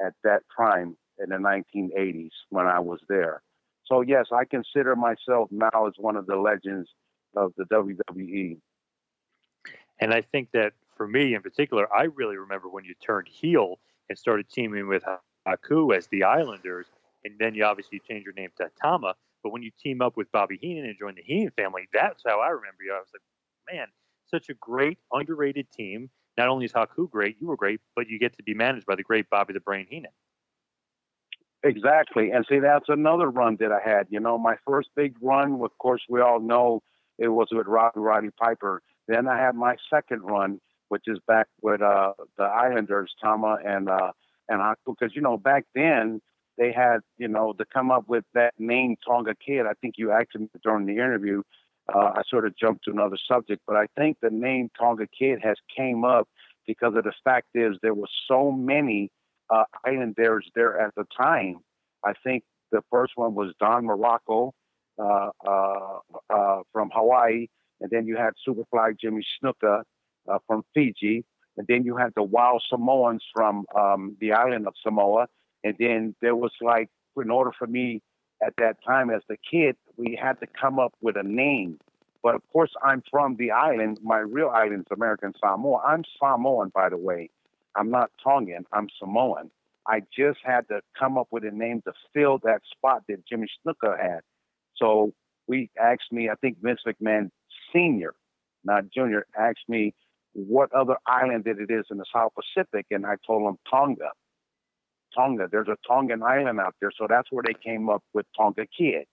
[0.05, 3.41] at that time in the 1980s when I was there.
[3.85, 6.89] So yes, I consider myself now as one of the legends
[7.35, 8.57] of the WWE.
[9.99, 10.73] And I think that
[11.03, 15.03] for me in particular, I really remember when you turned heel and started teaming with
[15.45, 16.85] Haku as the Islanders,
[17.25, 19.13] and then you obviously changed your name to Tama.
[19.43, 22.39] But when you team up with Bobby Heenan and join the Heenan family, that's how
[22.39, 22.93] I remember you.
[22.93, 23.87] I was like, man,
[24.31, 26.09] such a great, underrated team.
[26.37, 28.95] Not only is Haku great, you were great, but you get to be managed by
[28.95, 30.11] the great Bobby the Brain Heenan.
[31.63, 32.31] Exactly.
[32.31, 34.07] And see, that's another run that I had.
[34.09, 36.81] You know, my first big run, of course, we all know
[37.19, 38.81] it was with Rowdy Roddy Piper.
[39.09, 43.89] Then I had my second run which is back with uh, the Islanders, Tama and
[43.89, 44.11] uh,
[44.49, 46.21] and because you know back then
[46.57, 49.65] they had you know to come up with that name Tonga Kid.
[49.65, 51.41] I think you asked me during the interview.
[51.93, 55.39] Uh, I sort of jumped to another subject, but I think the name Tonga Kid
[55.43, 56.29] has came up
[56.65, 59.11] because of the fact is there were so many
[59.49, 61.57] uh, islanders there at the time.
[62.05, 64.51] I think the first one was Don Muraco
[64.97, 67.47] uh, uh, uh, from Hawaii,
[67.81, 69.83] and then you had Superfly Jimmy Snuka
[70.27, 71.25] uh, from Fiji,
[71.57, 75.27] and then you had the Wild Samoans from um, the island of Samoa,
[75.63, 78.01] and then there was like, in order for me
[78.45, 81.79] at that time as the kid, we had to come up with a name.
[82.21, 83.99] But of course, I'm from the island.
[84.01, 85.81] My real island is American Samoa.
[85.85, 87.29] I'm Samoan, by the way.
[87.75, 88.65] I'm not Tongan.
[88.71, 89.51] I'm Samoan.
[89.87, 93.47] I just had to come up with a name to fill that spot that Jimmy
[93.65, 94.21] Snuka had.
[94.75, 95.13] So
[95.47, 97.29] we asked me, I think Vince McMahon
[97.73, 98.13] Senior,
[98.63, 99.93] not Junior, asked me
[100.33, 104.09] what other island that it is in the South Pacific, and I told him Tonga.
[105.15, 105.47] Tonga.
[105.51, 109.05] There's a Tongan island out there, so that's where they came up with Tonga Kid,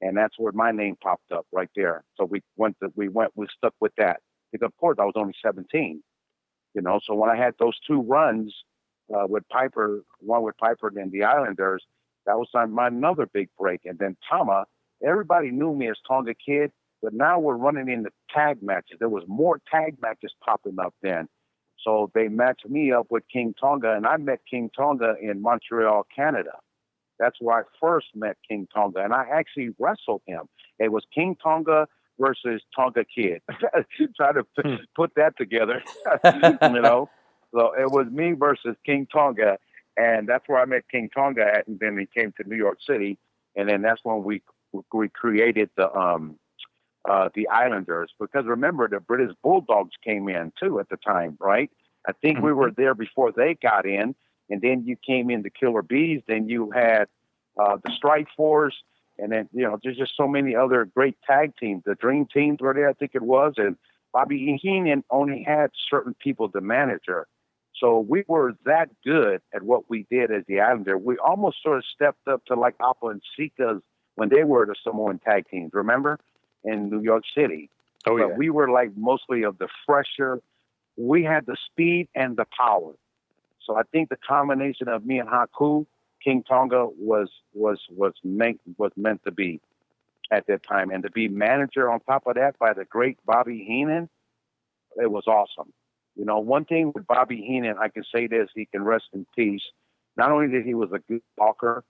[0.00, 2.04] and that's where my name popped up right there.
[2.16, 4.20] So we went to, we went we stuck with that
[4.52, 6.02] because of course I was only 17,
[6.74, 7.00] you know.
[7.04, 8.54] So when I had those two runs
[9.14, 11.84] uh, with Piper, one with Piper and the Islanders,
[12.26, 13.80] that was my another big break.
[13.86, 14.66] And then Tama,
[15.02, 18.98] everybody knew me as Tonga Kid, but now we're running into tag matches.
[18.98, 21.28] There was more tag matches popping up then.
[21.84, 26.06] So they matched me up with King Tonga, and I met King Tonga in Montreal,
[26.14, 26.52] Canada.
[27.18, 30.48] That's where I first met King Tonga, and I actually wrestled him.
[30.78, 31.86] It was King Tonga
[32.18, 33.42] versus Tonga Kid.
[34.16, 35.82] Try to p- put that together,
[36.42, 37.08] you know.
[37.54, 39.58] So it was me versus King Tonga,
[39.96, 42.78] and that's where I met King Tonga at, and then he came to New York
[42.86, 43.18] City,
[43.56, 44.42] and then that's when we
[44.92, 46.38] we created the um
[47.08, 51.70] uh, the Islanders because remember the British Bulldogs came in too at the time, right?
[52.06, 54.14] I think we were there before they got in,
[54.50, 56.22] and then you came in the Killer Bees.
[56.28, 57.06] Then you had
[57.58, 58.76] uh, the Strike Force,
[59.18, 61.82] and then you know there's just so many other great tag teams.
[61.84, 63.76] The Dream Teams were there, I think it was, and
[64.12, 67.26] Bobby Heenan only had certain people to manager.
[67.74, 70.98] So we were that good at what we did as the Islander.
[70.98, 73.82] We almost sort of stepped up to like Afa and Sika's
[74.16, 75.70] when they were the Samoan tag teams.
[75.72, 76.18] Remember?
[76.68, 77.70] In New York City.
[78.06, 78.34] Oh, but yeah.
[78.36, 80.40] we were like mostly of the fresher.
[80.96, 82.92] We had the speed and the power.
[83.64, 85.86] So I think the combination of me and Haku,
[86.22, 89.60] King Tonga was was was meant was meant to be
[90.30, 93.64] at that time, and to be manager on top of that by the great Bobby
[93.66, 94.08] Heenan,
[94.96, 95.72] it was awesome.
[96.16, 99.26] You know, one thing with Bobby Heenan, I can say this: he can rest in
[99.36, 99.62] peace.
[100.16, 101.84] Not only that he was a good talker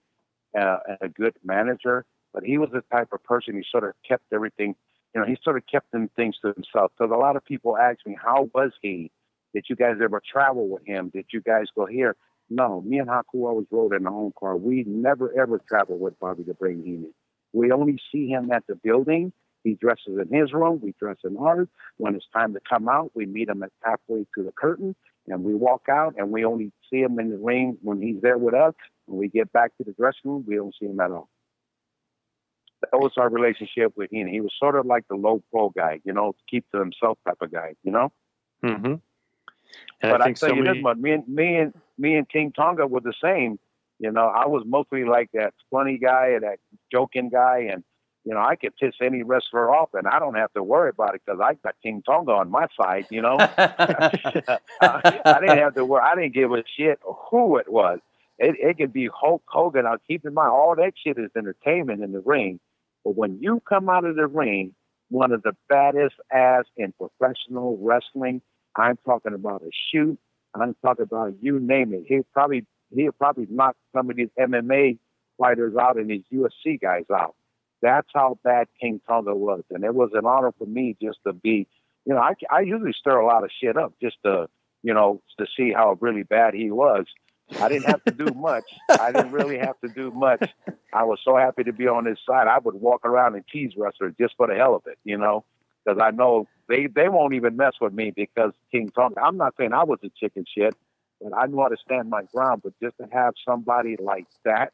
[0.57, 3.93] uh, and a good manager, but he was the type of person he sort of
[4.07, 4.75] kept everything,
[5.13, 6.91] you know, he sort of kept them things to himself.
[6.97, 9.11] Because a lot of people ask me, how was he?
[9.53, 11.09] Did you guys ever travel with him?
[11.09, 12.15] Did you guys go here?
[12.49, 14.55] No, me and Haku always rode in our own car.
[14.55, 17.13] We never ever traveled with Bobby the Brain Heenan.
[17.53, 19.33] We only see him at the building.
[19.63, 20.79] He dresses in his room.
[20.81, 21.67] We dress in ours.
[21.97, 24.95] When it's time to come out, we meet him at halfway to the curtain,
[25.27, 26.15] and we walk out.
[26.17, 28.73] And we only see him in the ring when he's there with us.
[29.05, 31.29] When we get back to the dressing room, we don't see him at all
[32.81, 34.27] that was our relationship with him.
[34.27, 37.37] He was sort of like the low pro guy, you know, keep to himself type
[37.41, 38.11] of guy, you know.
[38.63, 38.85] Mm-hmm.
[38.85, 39.01] And
[40.01, 40.77] but I I, think tell so you many.
[40.77, 43.59] this much, me and me and me and King Tonga were the same.
[43.99, 46.59] You know, I was mostly like that funny guy that
[46.91, 47.83] joking guy, and
[48.23, 51.15] you know, I could piss any wrestler off, and I don't have to worry about
[51.15, 53.07] it because I got King Tonga on my side.
[53.09, 56.03] You know, I, I didn't have to worry.
[56.03, 57.99] I didn't give a shit who it was.
[58.39, 59.83] It, it could be Hulk Hogan.
[59.83, 62.59] Now, keep in mind, all that shit is entertainment in the ring.
[63.03, 64.73] But when you come out of the ring,
[65.09, 68.41] one of the baddest ass in professional wrestling,
[68.75, 70.17] I'm talking about a shoot.
[70.53, 72.03] I'm talking about you name it.
[72.07, 74.97] He'll probably he'll probably knock some of these MMA
[75.37, 77.35] fighters out and these UFC guys out.
[77.81, 81.33] That's how bad King Tonga was, and it was an honor for me just to
[81.33, 81.67] be.
[82.05, 84.47] You know, I I usually stir a lot of shit up just to
[84.83, 87.05] you know to see how really bad he was.
[87.57, 88.65] I didn't have to do much.
[88.97, 90.41] I didn't really have to do much.
[90.93, 92.47] I was so happy to be on his side.
[92.47, 95.45] I would walk around and tease wrestlers just for the hell of it, you know,
[95.85, 99.21] because I know they they won't even mess with me because King Tonga.
[99.21, 100.75] I'm not saying I was a chicken shit,
[101.21, 102.61] but I know how to stand my ground.
[102.63, 104.73] But just to have somebody like that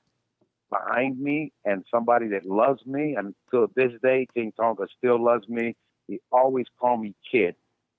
[0.69, 5.47] behind me and somebody that loves me, and to this day, King Tonga still loves
[5.49, 5.75] me.
[6.07, 7.55] He always called me kid.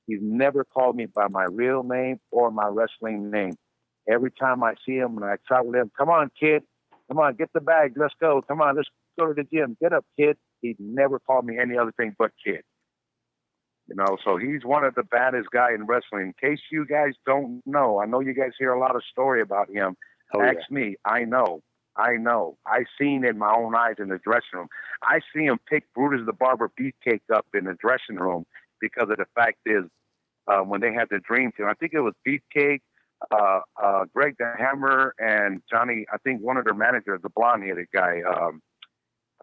[0.07, 3.55] He's never called me by my real name or my wrestling name.
[4.09, 6.63] Every time I see him and I talk with him, come on, kid.
[7.09, 7.93] Come on, get the bag.
[7.97, 8.43] Let's go.
[8.43, 8.89] Come on, let's
[9.19, 9.77] go to the gym.
[9.81, 10.37] Get up, kid.
[10.63, 12.63] He never called me any other thing but kid.
[13.89, 16.35] You know, so he's one of the baddest guy in wrestling.
[16.41, 19.41] In case you guys don't know, I know you guys hear a lot of story
[19.41, 19.97] about him.
[20.35, 20.55] Oh, yeah.
[20.59, 20.97] Ask me.
[21.05, 21.63] I know.
[21.97, 22.59] I know.
[22.67, 24.69] I seen in my own eyes in the dressing room.
[25.03, 28.45] I see him pick Brutus the Barber beefcake up in the dressing room
[28.81, 29.85] because of the fact is
[30.49, 31.67] uh, when they had the Dream Team.
[31.67, 32.81] I think it was Beefcake,
[33.31, 36.07] uh, uh, Greg the Hammer, and Johnny.
[36.13, 38.63] I think one of their managers, the blonde-headed guy, um,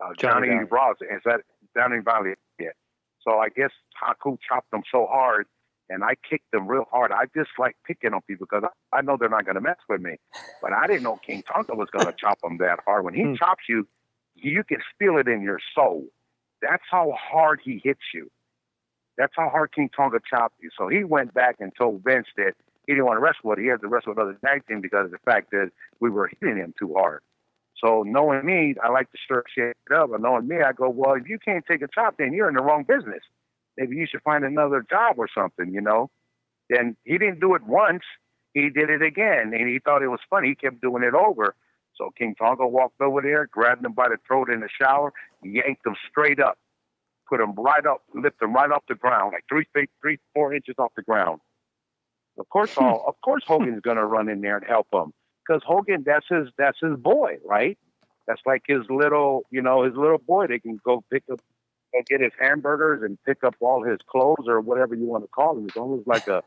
[0.02, 0.98] uh, Johnny Johnny Ross.
[1.02, 1.42] Is that
[1.76, 2.40] Johnny Valiant?
[2.60, 2.70] Yeah.
[3.22, 3.72] So I guess
[4.02, 5.48] Haku chopped them so hard,
[5.90, 7.12] and I kicked them real hard.
[7.12, 9.78] I just like picking on people because I, I know they're not going to mess
[9.88, 10.18] with me.
[10.62, 13.06] But I didn't know King Tonga was going to chop them that hard.
[13.06, 13.88] When he chops you,
[14.36, 16.06] you can feel it in your soul.
[16.62, 18.30] That's how hard he hits you.
[19.18, 20.70] That's how hard King Tonga chopped you.
[20.78, 22.54] So he went back and told Vince that
[22.86, 23.60] he didn't want to wrestle with.
[23.60, 23.64] it.
[23.64, 26.30] He had to wrestle with other tag team because of the fact that we were
[26.40, 27.22] hitting him too hard.
[27.84, 30.14] So knowing me, I like to stir shit up.
[30.14, 32.56] And knowing me, I go, well, if you can't take a chop, then you're in
[32.56, 33.22] the wrong business.
[33.78, 36.10] Maybe you should find another job or something, you know.
[36.70, 38.04] Then he didn't do it once.
[38.54, 40.50] He did it again, and he thought it was funny.
[40.50, 41.56] He kept doing it over.
[41.96, 45.12] So King Tonga walked over there, grabbed him by the throat in the shower,
[45.44, 46.58] yanked him straight up,
[47.28, 50.54] put him right up, lifted him right off the ground, like three feet, three, four
[50.54, 51.42] inches off the ground.
[52.38, 55.14] Of course, all of course Hogan's gonna run in there and help him
[55.46, 57.78] because Hogan, that's his that's his boy, right?
[58.28, 60.48] That's like his little, you know, his little boy.
[60.48, 61.42] They can go pick up,
[61.94, 65.28] go get his hamburgers and pick up all his clothes or whatever you want to
[65.28, 65.64] call him.
[65.64, 66.42] He's almost like a,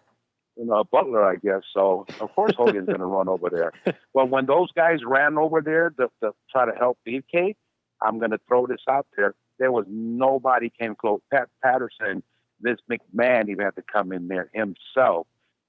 [0.56, 1.62] you know, a butler, I guess.
[1.74, 3.72] So of course Hogan's gonna run over there.
[4.14, 7.56] Well, when those guys ran over there to, to try to help Beefcake,
[8.00, 9.34] I'm gonna throw this out there.
[9.58, 11.20] There was nobody came close.
[11.30, 12.22] Pat Patterson,
[12.62, 15.26] Vince McMahon even had to come in there himself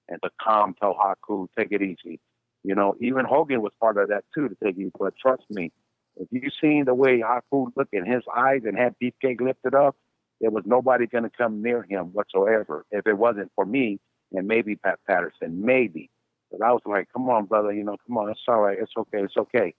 [0.09, 2.19] and to calm tell Haku, take it easy.
[2.63, 4.91] You know, even Hogan was part of that too to take it.
[4.97, 5.71] But trust me,
[6.17, 9.95] if you seen the way Haku looked in his eyes and had Beefcake lifted up,
[10.41, 12.85] there was nobody going to come near him whatsoever.
[12.91, 13.99] If it wasn't for me
[14.31, 16.09] and maybe Pat Patterson, maybe.
[16.51, 18.93] But I was like, come on, brother, you know, come on, it's all right, it's
[18.97, 19.73] okay, it's okay.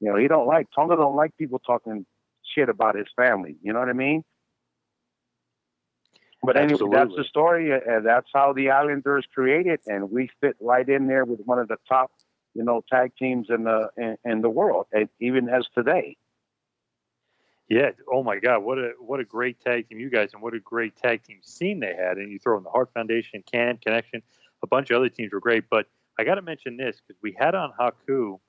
[0.00, 2.04] You know, he don't like Tonga don't like people talking
[2.54, 3.56] shit about his family.
[3.62, 4.24] You know what I mean?
[6.44, 10.56] But anyway, that's the story, uh, and that's how the Islanders created, and we fit
[10.60, 12.10] right in there with one of the top,
[12.54, 16.16] you know, tag teams in the in, in the world, and even as today.
[17.68, 17.92] Yeah.
[18.12, 18.64] Oh my God.
[18.64, 21.38] What a what a great tag team you guys, and what a great tag team
[21.42, 22.18] scene they had.
[22.18, 24.20] And you throw in the Hart Foundation, Can Connection,
[24.62, 25.64] a bunch of other teams were great.
[25.70, 25.86] But
[26.18, 28.40] I got to mention this because we had on Haku.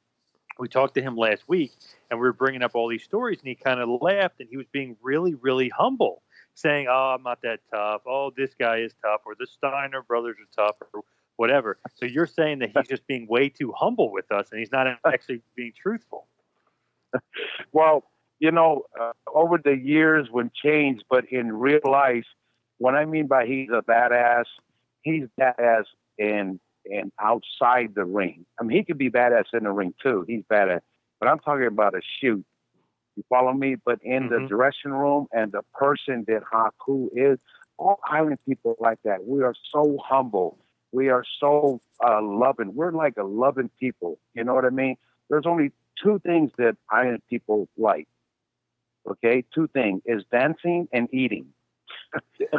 [0.60, 1.72] We talked to him last week,
[2.10, 4.58] and we were bringing up all these stories, and he kind of laughed, and he
[4.58, 6.23] was being really, really humble,
[6.56, 8.02] saying, "Oh, I'm not that tough.
[8.06, 11.02] Oh, this guy is tough, or the Steiner brothers are tough, or
[11.36, 14.72] whatever." So you're saying that he's just being way too humble with us, and he's
[14.72, 16.28] not actually being truthful.
[17.72, 18.04] Well,
[18.40, 22.26] you know, uh, over the years when changed, but in real life,
[22.78, 24.46] what I mean by he's a badass,
[25.02, 25.86] he's badass
[26.18, 26.60] in
[26.92, 28.46] and outside the ring.
[28.60, 30.26] I mean, he could be badass in the ring too.
[30.28, 30.82] He's badass,
[31.20, 32.46] but I'm talking about a shoot.
[33.16, 33.76] You follow me?
[33.76, 37.40] But in the dressing room and the person that Haku is,
[37.78, 39.26] all island people like that.
[39.26, 40.58] We are so humble.
[40.92, 42.76] We are so uh, loving.
[42.76, 44.20] We're like a loving people.
[44.34, 44.96] You know what I mean?
[45.30, 48.08] There's only two things that island people like.
[49.10, 51.48] Okay, two things is dancing and eating.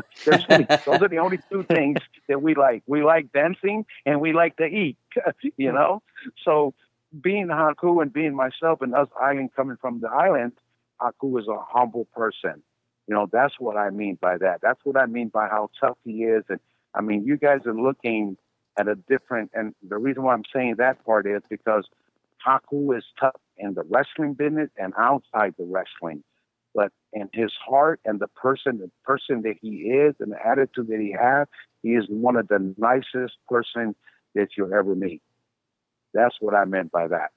[0.51, 1.99] Only, those are the only two things
[2.29, 2.83] that we like.
[2.87, 4.97] We like dancing and we like to eat.
[5.57, 6.03] you know,
[6.45, 6.75] so
[7.21, 10.53] being Haku and being myself and us island coming from the island,
[11.01, 12.63] Haku is a humble person.
[13.07, 14.61] You know, that's what I mean by that.
[14.63, 16.45] That's what I mean by how tough he is.
[16.49, 16.61] And
[16.95, 18.37] I mean, you guys are looking
[18.79, 21.87] at a different, and the reason why I'm saying that part is because
[22.47, 26.25] Haku is tough in the wrestling business and outside the wrestling.
[26.75, 30.89] But in his heart and the person, the person that he is and the attitude
[30.89, 31.47] that he has,
[31.83, 33.95] he is one of the nicest person
[34.35, 35.23] that you'll ever meet.
[36.15, 37.33] That's what I meant by that.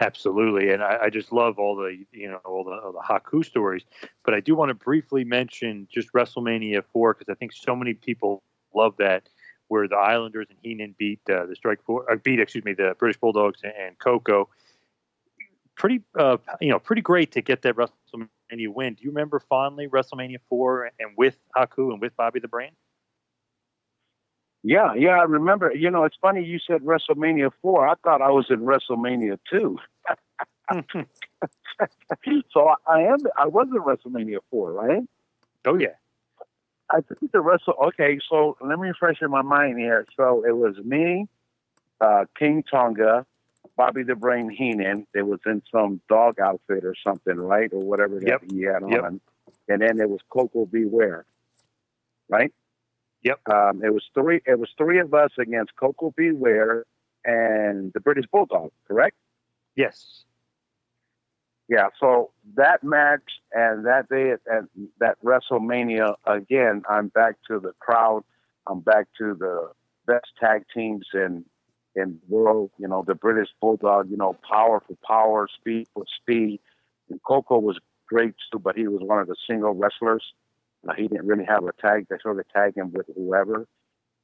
[0.00, 3.44] Absolutely, and I, I just love all the you know all the, all the Haku
[3.44, 3.84] stories.
[4.24, 7.94] But I do want to briefly mention just WrestleMania four because I think so many
[7.94, 8.42] people
[8.74, 9.28] love that,
[9.68, 12.96] where the Islanders and Heenan beat uh, the Strike Force, uh, beat excuse me the
[12.98, 14.48] British Bulldogs and, and Koko.
[15.76, 18.94] Pretty uh, you know pretty great to get that WrestleMania win.
[18.94, 22.72] Do you remember fondly WrestleMania four and with Haku and with Bobby the Brain?
[24.66, 25.72] Yeah, yeah, I remember.
[25.74, 27.86] You know, it's funny you said WrestleMania four.
[27.86, 29.78] I thought I was in WrestleMania two.
[32.50, 33.18] so I, am.
[33.36, 35.02] I was in WrestleMania four, right?
[35.66, 35.88] Oh yeah.
[36.90, 37.74] I think the Wrestle.
[37.88, 40.06] Okay, so let me refresh in my mind here.
[40.16, 41.26] So it was me,
[42.00, 43.26] uh, King Tonga,
[43.76, 45.06] Bobby the Brain Heenan.
[45.14, 48.42] It was in some dog outfit or something, right, or whatever that Yep.
[48.50, 48.90] he had on.
[48.90, 49.04] Yep.
[49.68, 50.84] And then it was Koko B.
[50.84, 51.24] Ware,
[52.30, 52.52] right?
[53.24, 53.40] Yep.
[53.50, 54.40] Um, it was three.
[54.46, 56.30] It was three of us against Koko B.
[56.32, 56.84] Ware
[57.24, 59.16] and the British Bulldog, correct?
[59.76, 60.24] Yes.
[61.68, 63.22] Yeah, so that match
[63.52, 64.64] and that day at, at
[65.00, 68.22] that WrestleMania again, I'm back to the crowd
[68.66, 69.70] I'm back to the
[70.06, 71.44] best tag teams in
[71.96, 72.70] in the world.
[72.78, 74.10] You know, the British Bulldog.
[74.10, 76.60] You know, power for power, speed for speed.
[77.10, 80.24] And Koko was great too, but he was one of the single wrestlers.
[80.86, 82.06] Uh, he didn't really have a tag.
[82.08, 83.66] They sort of tag him with whoever.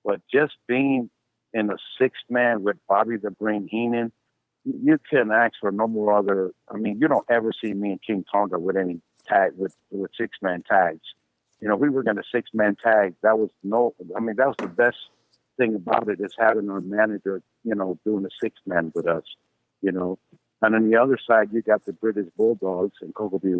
[0.04, 1.10] But just being
[1.52, 4.12] in the sixth man with Bobby the Brain Heenan,
[4.64, 6.52] you, couldn't ask for no more other.
[6.68, 10.10] I mean, you don't ever see me and King Tonga with any tag with with
[10.16, 11.00] six man tags.
[11.60, 13.14] You know, we were going to six man tag.
[13.22, 13.94] That was no.
[14.16, 14.98] I mean, that was the best
[15.56, 19.24] thing about it is having our manager, you know, doing a six man with us.
[19.82, 20.18] You know,
[20.62, 23.54] and on the other side, you got the British Bulldogs and Koko B.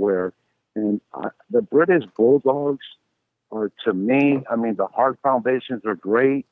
[0.76, 2.84] And uh, the British Bulldogs
[3.50, 6.46] are, to me, I mean, the Hart Foundations are great.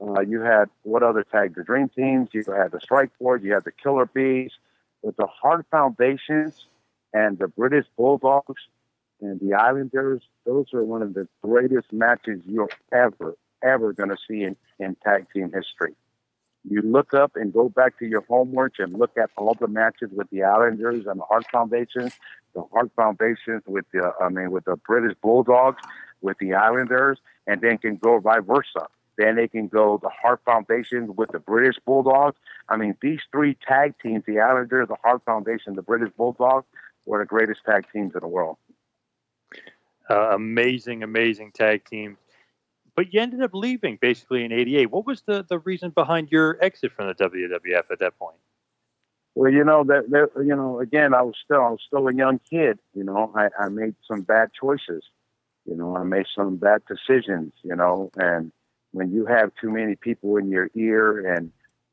[0.00, 1.54] Uh, you had what other tag?
[1.54, 2.30] The Dream Teams.
[2.32, 3.42] You had the Strike Force.
[3.42, 4.50] You had the Killer Bees.
[5.02, 6.66] But the Hart Foundations
[7.12, 8.60] and the British Bulldogs
[9.20, 14.16] and the Islanders, those are one of the greatest matches you're ever, ever going to
[14.28, 15.94] see in, in tag team history.
[16.68, 20.10] You look up and go back to your homework and look at all the matches
[20.12, 22.12] with the Islanders and the Hart Foundations,
[22.54, 25.80] the Hart Foundations with the, I mean, with the British Bulldogs,
[26.20, 28.86] with the Islanders, and then can go vice versa.
[29.16, 32.38] Then they can go the Hart Foundation with the British Bulldogs.
[32.68, 36.66] I mean, these three tag teams, the Islanders, the Hart Foundation, the British Bulldogs,
[37.06, 38.56] were the greatest tag teams in the world.
[40.08, 42.16] Uh, amazing, amazing tag team.
[42.96, 44.90] But you ended up leaving basically in '88.
[44.90, 48.36] What was the, the reason behind your exit from the WWF at that point?
[49.40, 52.14] Well, you know that, that you know again, I was still I was still a
[52.14, 52.78] young kid.
[52.92, 55.02] You know, I, I made some bad choices.
[55.64, 57.54] You know, I made some bad decisions.
[57.62, 58.52] You know, and
[58.92, 61.52] when you have too many people in your ear and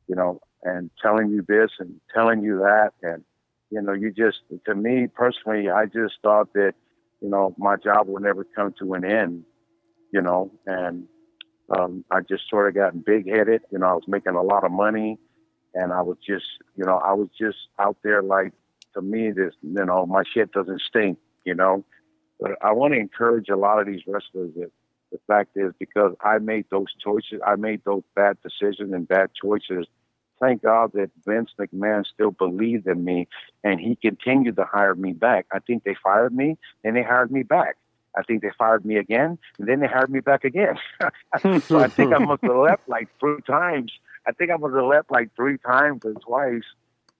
[0.09, 3.23] you know and telling you this and telling you that and
[3.71, 6.73] you know you just to me personally i just thought that
[7.21, 9.43] you know my job would never come to an end
[10.11, 11.07] you know and
[11.77, 14.63] um i just sort of got big headed you know i was making a lot
[14.63, 15.19] of money
[15.74, 16.45] and i was just
[16.76, 18.53] you know i was just out there like
[18.93, 21.84] to me this you know my shit doesn't stink you know
[22.39, 24.72] but i want to encourage a lot of these wrestlers that
[25.11, 29.30] the fact is, because I made those choices, I made those bad decisions and bad
[29.41, 29.88] choices.
[30.39, 33.28] Thank God that Vince McMahon still believed in me
[33.63, 35.47] and he continued to hire me back.
[35.51, 37.78] I think they fired me and they hired me back.
[38.15, 40.78] I think they fired me again and then they hired me back again.
[41.61, 43.91] so I think I must have left like three times.
[44.28, 46.63] I think I have left like three times or twice,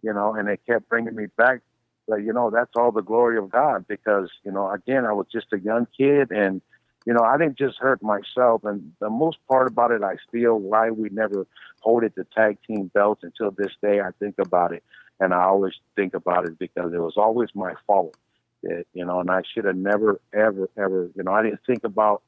[0.02, 1.62] you know, and they kept bringing me back.
[2.08, 5.28] But, you know, that's all the glory of God because, you know, again, I was
[5.32, 6.62] just a young kid and,
[7.06, 8.64] you know, I didn't just hurt myself.
[8.64, 11.48] And the most part about it, I feel why we never
[11.82, 14.02] holded the tag team belts until this day.
[14.02, 14.84] I think about it,
[15.20, 18.18] and I always think about it because it was always my fault.
[18.64, 21.10] That, you know, and I should have never, ever, ever.
[21.16, 22.24] You know, I didn't think about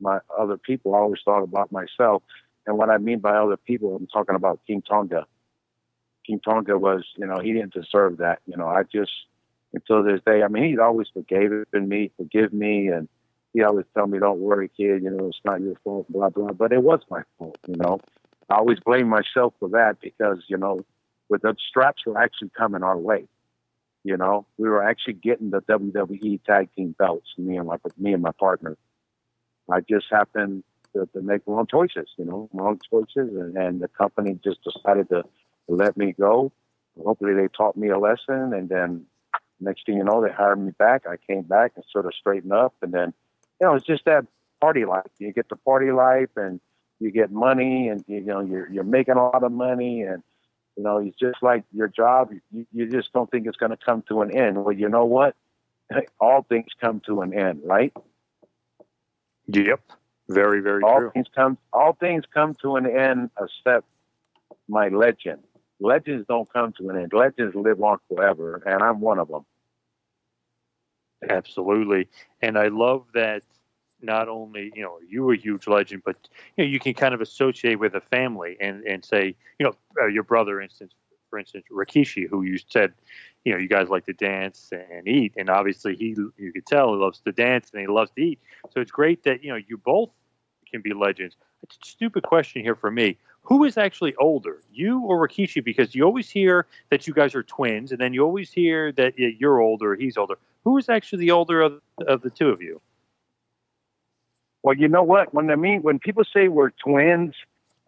[0.00, 0.94] my other people.
[0.94, 2.22] I always thought about myself.
[2.66, 5.26] And what I mean by other people, I'm talking about King Tonga.
[6.26, 8.40] King Tonga was, you know, he didn't deserve that.
[8.46, 9.12] You know, I just
[9.76, 10.42] until this day.
[10.42, 13.08] I mean, he'd always forgave me, forgive me, and
[13.52, 15.02] he always tell me, "Don't worry, kid.
[15.02, 16.52] You know, it's not your fault." Blah blah.
[16.52, 17.58] But it was my fault.
[17.66, 18.00] You know,
[18.50, 20.80] I always blame myself for that because you know,
[21.28, 23.28] with the straps were actually coming our way.
[24.02, 27.28] You know, we were actually getting the WWE tag team belts.
[27.38, 28.76] Me and my me and my partner.
[29.70, 30.62] I just happened
[30.96, 32.08] to, to make wrong choices.
[32.16, 35.24] You know, wrong choices, and, and the company just decided to
[35.68, 36.52] let me go.
[37.02, 39.06] Hopefully, they taught me a lesson, and then
[39.60, 41.04] next thing you know, they hired me back.
[41.06, 43.12] I came back and sort of straightened up, and then
[43.60, 44.26] you know, it's just that
[44.60, 45.06] party life.
[45.18, 46.60] You get the party life and
[46.98, 50.22] you get money and you know you're you're making a lot of money and
[50.76, 53.76] you know it's just like your job you, you just don't think it's going to
[53.76, 55.36] come to an end well you know what
[56.20, 57.92] all things come to an end right
[59.46, 59.80] yep
[60.28, 63.86] very very all true things come all things come to an end except
[64.68, 65.42] my legend
[65.80, 69.44] legends don't come to an end legends live on forever and i'm one of them
[71.28, 72.08] Absolutely.
[72.42, 73.42] And I love that
[74.02, 76.16] not only, you know, are you a huge legend, but
[76.56, 79.72] you know, you can kind of associate with a family and, and say, you know,
[80.00, 80.92] uh, your brother, instance,
[81.30, 82.92] for instance, Rikishi, who you said,
[83.44, 85.32] you know, you guys like to dance and eat.
[85.36, 88.40] And obviously he, you could tell he loves to dance and he loves to eat.
[88.70, 90.10] So it's great that, you know, you both
[90.76, 91.36] can be legends.
[91.62, 93.16] It's a stupid question here for me.
[93.42, 95.62] Who is actually older, you or Rikishi?
[95.62, 99.18] Because you always hear that you guys are twins, and then you always hear that
[99.18, 100.36] you're older, he's older.
[100.64, 102.80] Who is actually the older of, of the two of you?
[104.62, 105.32] Well, you know what?
[105.32, 107.34] When I mean when people say we're twins,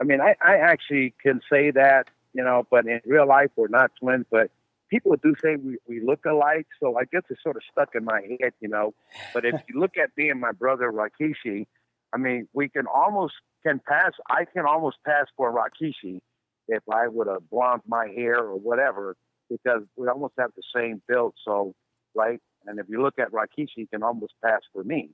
[0.00, 3.66] I mean I, I actually can say that, you know, but in real life we're
[3.66, 4.52] not twins, but
[4.88, 8.04] people do say we, we look alike, so I guess it's sort of stuck in
[8.04, 8.94] my head, you know.
[9.34, 11.66] But if you look at me and my brother Rikishi,
[12.12, 13.34] I mean, we can almost
[13.64, 14.12] can pass.
[14.30, 16.20] I can almost pass for Rikishi
[16.68, 19.16] if I would have blonde my hair or whatever,
[19.50, 21.34] because we almost have the same build.
[21.44, 21.74] So,
[22.14, 22.40] right.
[22.66, 25.10] And if you look at Rikishi, he can almost pass for me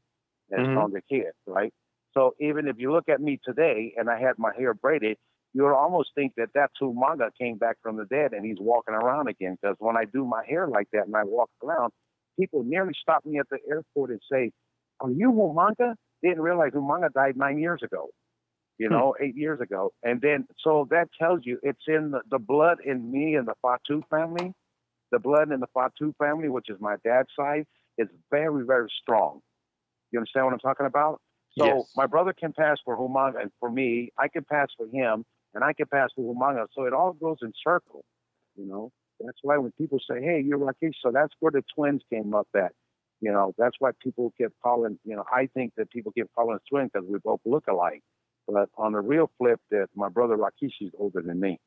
[0.53, 0.66] as Mhm.
[0.66, 1.72] stronger kid, right?
[2.12, 5.16] So even if you look at me today and I had my hair braided,
[5.53, 8.95] you would almost think that that Manga came back from the dead and he's walking
[8.95, 9.57] around again.
[9.61, 11.92] Because when I do my hair like that and I walk around,
[12.38, 14.51] people nearly stop me at the airport and say,
[15.01, 15.95] "Are you Umaga?"
[16.25, 18.09] They didn't realize Umaga died nine years ago.
[18.79, 18.95] You hmm.
[18.95, 22.79] know, eight years ago, and then so that tells you it's in the, the blood
[22.85, 24.53] in me and the Fatu family.
[25.12, 27.66] The blood in the Fatu family, which is my dad's side,
[27.99, 29.41] is very, very strong.
[30.11, 31.20] You understand what I'm talking about?
[31.57, 31.93] So Yes.
[31.95, 35.62] my brother can pass for Umaga, and for me, I can pass for him, and
[35.62, 36.66] I can pass for Umaga.
[36.72, 38.05] So it all goes in circle.
[38.57, 42.03] You know, that's why when people say, "Hey, you're Rakesh," so that's where the twins
[42.11, 42.72] came up at.
[43.25, 44.99] You know, that's why people kept calling.
[45.03, 48.03] You know, I think that people keep calling us twins because we both look alike.
[48.47, 51.59] But on the real flip, that my brother Rakesh is older than me.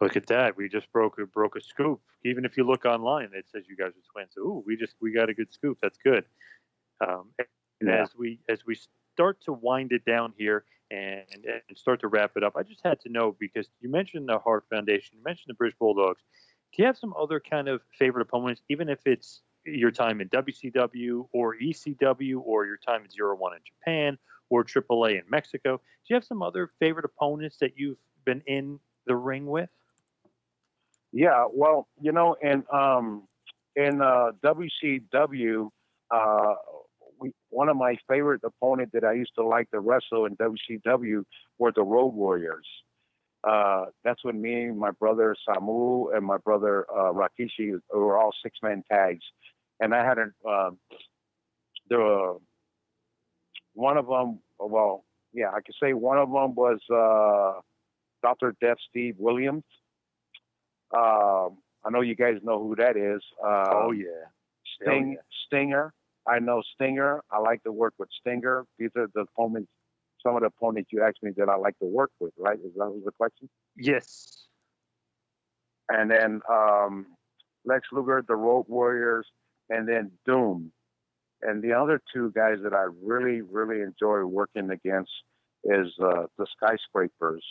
[0.00, 0.56] Look at that.
[0.56, 2.00] We just broke a broke a scoop.
[2.24, 4.36] Even if you look online, it says you guys are twins.
[4.36, 5.78] Ooh, we just we got a good scoop.
[5.80, 6.24] That's good.
[7.00, 8.02] Um, and Yeah.
[8.02, 8.76] as we as we
[9.14, 12.80] start to wind it down here and, and start to wrap it up, I just
[12.84, 16.22] had to know because you mentioned the Hart Foundation, you mentioned the British Bulldogs.
[16.72, 20.28] Do you have some other kind of favorite opponents, even if it's your time in
[20.28, 25.76] WCW or ECW or your time at Zero One in Japan or AAA in Mexico?
[25.76, 29.68] Do you have some other favorite opponents that you've been in the ring with?
[31.12, 33.26] Yeah, well, you know, in um,
[33.74, 35.70] in uh, WCW,
[36.10, 36.54] uh,
[37.18, 41.24] we, one of my favorite opponent that I used to like to wrestle in WCW
[41.58, 42.66] were the Road Warriors.
[43.44, 48.58] Uh, that's when me, my brother Samu, and my brother uh, Rikishi were all six
[48.62, 49.24] man tags,
[49.80, 50.78] and I had a um
[51.88, 52.36] there were
[53.74, 54.40] one of them.
[54.58, 57.60] Well, yeah, I could say one of them was uh,
[58.22, 59.64] Doctor Death Steve Williams.
[60.96, 63.22] Um, I know you guys know who that is.
[63.44, 64.06] Uh, Oh yeah,
[64.80, 65.16] Sting, Oh, yeah.
[65.46, 65.92] Stinger.
[66.26, 67.22] I know Stinger.
[67.30, 68.64] I like to work with Stinger.
[68.78, 69.70] These are the opponents,
[70.24, 72.58] some of the opponents you asked me that I like to work with, right?
[72.58, 73.48] Is that was the question?
[73.76, 74.46] Yes.
[75.88, 77.06] And then um,
[77.64, 79.28] Lex Luger, the Road Warriors,
[79.70, 80.72] and then Doom.
[81.42, 85.10] And the other two guys that I really, really enjoy working against
[85.64, 87.44] is uh, the Skyscrapers.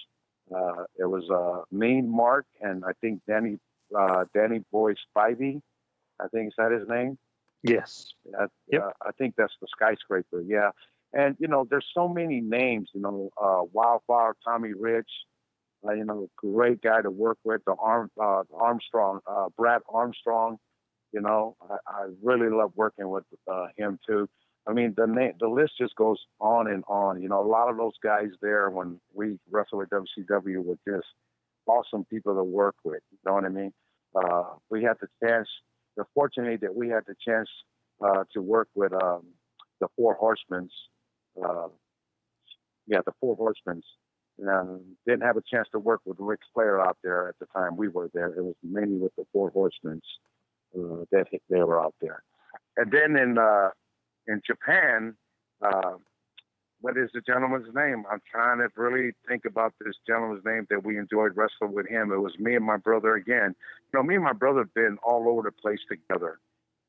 [0.54, 3.58] Uh, it was uh, Mean Mark and I think Danny
[3.98, 5.62] uh, Danny Boy Spivey.
[6.20, 7.18] I think is that his name.
[7.64, 8.14] Yes.
[8.38, 10.42] Uh, uh, I think that's the skyscraper.
[10.42, 10.70] Yeah,
[11.14, 12.90] and you know, there's so many names.
[12.94, 15.10] You know, uh, Wildfire, Tommy Rich.
[15.86, 17.62] Uh, you know, great guy to work with.
[17.66, 20.58] The Arm, uh, Armstrong, uh, Brad Armstrong.
[21.16, 24.28] You know, I, I really love working with uh, him too.
[24.68, 27.22] I mean, the name, the list just goes on and on.
[27.22, 31.08] You know, a lot of those guys there when we wrestled with WCW were just
[31.68, 33.02] awesome people to work with.
[33.12, 33.72] You know what I mean?
[34.14, 35.48] Uh, we had the chance.
[35.96, 37.50] We're fortunate that we had the chance
[38.04, 39.24] uh, to work with um,
[39.80, 40.74] the Four Horsemen's.
[41.42, 41.70] Uh,
[42.88, 43.86] yeah, the Four Horsemen's.
[44.46, 47.78] Um, didn't have a chance to work with Ric Flair out there at the time
[47.78, 48.34] we were there.
[48.34, 50.04] It was mainly with the Four Horsemen's
[50.74, 52.24] that they were out there.
[52.78, 53.70] And then in uh,
[54.28, 55.16] in Japan,
[55.62, 55.94] uh,
[56.82, 58.04] what is the gentleman's name?
[58.12, 62.12] I'm trying to really think about this gentleman's name that we enjoyed wrestling with him.
[62.12, 63.56] It was me and my brother again.
[63.92, 66.40] You know, me and my brother have been all over the place together.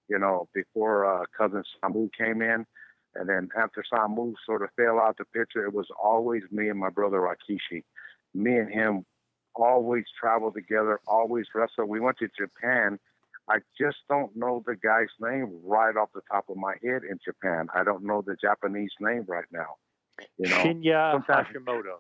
[0.09, 2.67] You know, before uh, cousin Samu came in,
[3.15, 6.79] and then after Samu sort of fell out the picture, it was always me and
[6.79, 7.83] my brother Rikishi.
[8.35, 9.05] Me and him
[9.55, 11.89] always traveled together, always wrestled.
[11.89, 12.99] We went to Japan.
[13.49, 17.19] I just don't know the guy's name right off the top of my head in
[17.25, 17.69] Japan.
[17.75, 19.77] I don't know the Japanese name right now.
[20.39, 21.99] You know, Shinya sometimes- Hashimoto.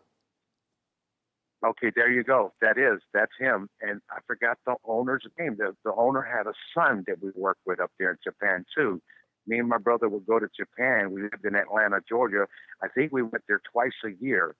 [1.64, 2.52] Okay, there you go.
[2.60, 3.68] That is, that's him.
[3.80, 5.56] And I forgot the owner's name.
[5.58, 9.00] The, the owner had a son that we worked with up there in Japan too.
[9.46, 11.12] Me and my brother would go to Japan.
[11.12, 12.46] We lived in Atlanta, Georgia.
[12.82, 14.54] I think we went there twice a year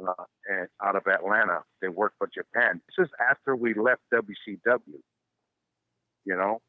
[0.00, 1.62] uh, and out of Atlanta.
[1.82, 2.80] They worked for Japan.
[2.86, 5.00] This is after we left WCW,
[6.24, 6.60] you know.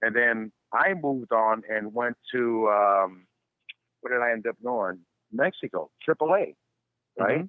[0.00, 3.26] And then I moved on and went to um,
[4.00, 5.00] where did I end up going?
[5.32, 6.54] Mexico, AAA,
[7.18, 7.48] right?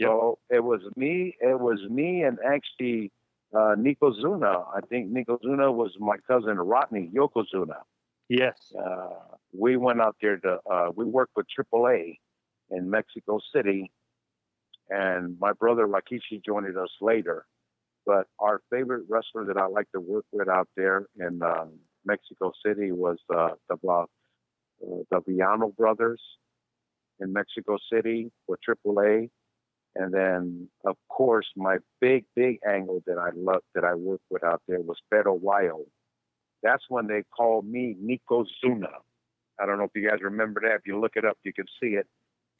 [0.00, 1.36] So it was me.
[1.40, 3.12] It was me and actually
[3.54, 4.64] uh, Nikozuna.
[4.74, 7.80] I think Nico Zuna was my cousin Rodney Yokozuna.
[8.28, 8.56] Yes.
[8.78, 10.58] Uh, we went out there to.
[10.70, 12.18] Uh, we worked with AAA
[12.70, 13.90] in Mexico City,
[14.88, 17.46] and my brother Rikishi joined us later.
[18.06, 21.72] But our favorite wrestler that I like to work with out there in um,
[22.04, 24.06] Mexico City was uh, the uh,
[25.10, 26.22] the Villano brothers.
[27.20, 29.30] in Mexico City for AAA.
[29.96, 34.44] And then, of course, my big, big angle that I loved that I worked with
[34.44, 35.86] out there was Beto Wild.
[36.62, 38.92] That's when they called me Nico Zuna.
[39.60, 40.76] I don't know if you guys remember that.
[40.76, 42.06] If you look it up, you can see it.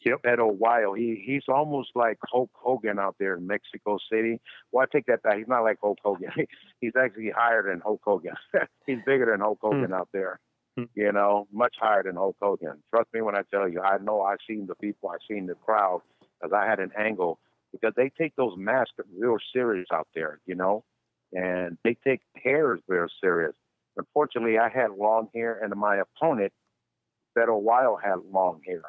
[0.05, 0.23] Yep.
[0.23, 0.99] Beto Wild.
[0.99, 4.41] He he's almost like Hulk Hogan out there in Mexico City.
[4.73, 5.37] Well, I take that back.
[5.37, 6.31] He's not like Hulk Hogan.
[6.81, 8.35] he's actually higher than Hulk Hogan.
[8.87, 9.67] he's bigger than Hulk hmm.
[9.67, 10.41] Hogan out there.
[10.77, 10.85] Hmm.
[10.95, 12.83] You know, much higher than Hulk Hogan.
[12.95, 13.81] Trust me when I tell you.
[13.81, 15.11] I know I've seen the people.
[15.11, 16.01] I've seen the crowd
[16.41, 17.39] because I had an angle
[17.73, 20.41] because they take those masks real serious out there.
[20.47, 20.85] You know,
[21.33, 23.55] and they take hairs real serious.
[23.97, 26.53] Unfortunately, I had long hair, and my opponent,
[27.37, 28.83] Beto Wild, had long hair.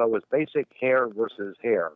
[0.00, 1.90] So it's basic hair versus hair.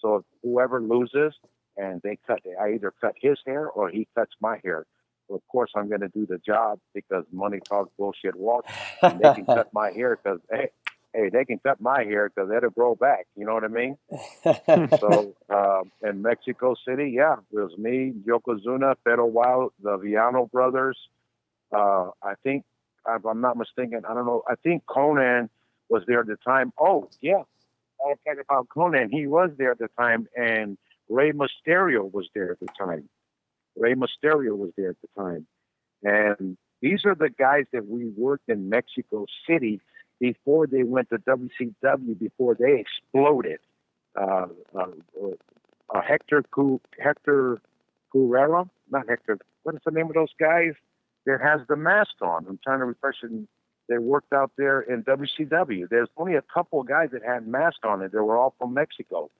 [0.00, 1.34] So if whoever loses
[1.76, 4.86] and they cut, I either cut his hair or he cuts my hair.
[5.28, 8.72] So of course, I'm going to do the job because money talks, bullshit walks.
[9.02, 10.70] And they can cut my hair because hey,
[11.14, 13.26] hey, they can cut my hair because it'll grow back.
[13.36, 13.96] You know what I mean?
[14.98, 20.98] so um, in Mexico City, yeah, it was me, Yokozuna, Pedro Wild, the Villano brothers.
[21.72, 22.64] Uh, I think,
[23.08, 24.42] if I'm not mistaken, I don't know.
[24.48, 25.50] I think Konnan
[25.88, 26.72] was there at the time.
[26.78, 27.42] Oh, yeah.
[28.04, 29.08] I'll talk about Konnan.
[29.10, 30.76] He was there at the time, and
[31.08, 33.08] Rey Mysterio was there at the time.
[33.76, 35.46] Rey Mysterio was there at the time.
[36.02, 39.80] And these are the guys that we worked in Mexico City
[40.20, 43.58] before they went to WCW, before they exploded.
[44.20, 44.46] Uh,
[44.78, 44.86] uh,
[45.92, 47.60] uh, Hector Cu- Hector
[48.12, 49.38] Guerrero, not Hector.
[49.64, 50.74] What is the name of those guys
[51.26, 52.46] that has the mask on?
[52.48, 53.30] I'm trying to refresh it.
[53.88, 55.88] They worked out there in WCW.
[55.88, 58.12] There's only a couple of guys that had masks on it.
[58.12, 59.30] They were all from Mexico.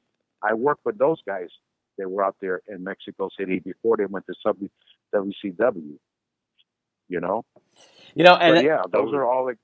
[0.42, 1.48] I worked with those guys
[1.96, 4.58] that were out there in Mexico City before they went to sub-
[5.14, 5.98] WCW.
[7.08, 7.44] You know.
[8.14, 9.56] You know, and But yeah, those are all the,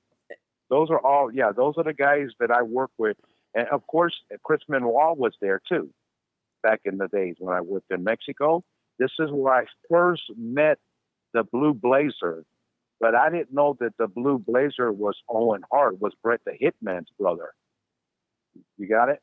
[0.69, 3.17] those are all yeah, those are the guys that I work with,
[3.53, 4.13] and of course
[4.43, 5.89] Chris Benoit was there too,
[6.63, 8.63] back in the days when I worked in Mexico.
[8.99, 10.79] This is where I first met
[11.33, 12.43] the Blue Blazer,
[13.01, 17.09] but I didn't know that the Blue Blazer was Owen Hart, was Bret the Hitman's
[17.19, 17.51] brother.
[18.77, 19.19] You got it?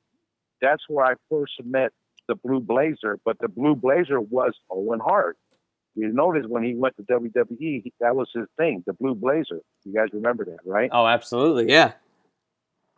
[0.61, 1.93] That's where I first met
[2.27, 5.39] the Blue Blazer, but the Blue Blazer was Owen Hart.
[5.95, 9.61] You notice when he went to WWE, he- that was his thing, the Blue Blazer.
[9.85, 10.91] You guys remember that, right?
[10.93, 11.93] oh, absolutely, yeah.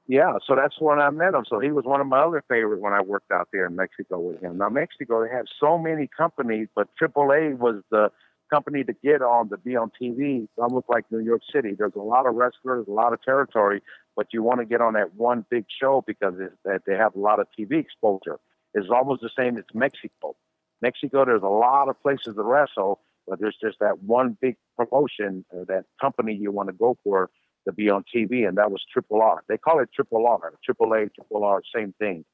[0.07, 1.45] Yeah, so that's when I met him.
[1.49, 4.18] So he was one of my other favorites when I worked out there in Mexico
[4.18, 4.59] with him.
[4.59, 8.11] Now Mexico, they have so many companies, but AAA was the
[8.51, 10.44] company to get on to be on TV.
[10.44, 11.74] It's almost like New York City.
[11.76, 13.82] There's a lot of wrestlers, a lot of territory,
[14.16, 16.34] but you want to get on that one big show because
[16.64, 18.38] that they have a lot of TV exposure.
[18.74, 20.36] It's almost the same as Mexico.
[20.82, 25.44] Mexico, there's a lot of places to wrestle, but there's just that one big promotion,
[25.55, 27.30] uh, that company you want to go for
[27.66, 29.42] to be on TV, and that was Triple R.
[29.48, 32.24] They call it Triple R, Triple A, Triple R, same thing.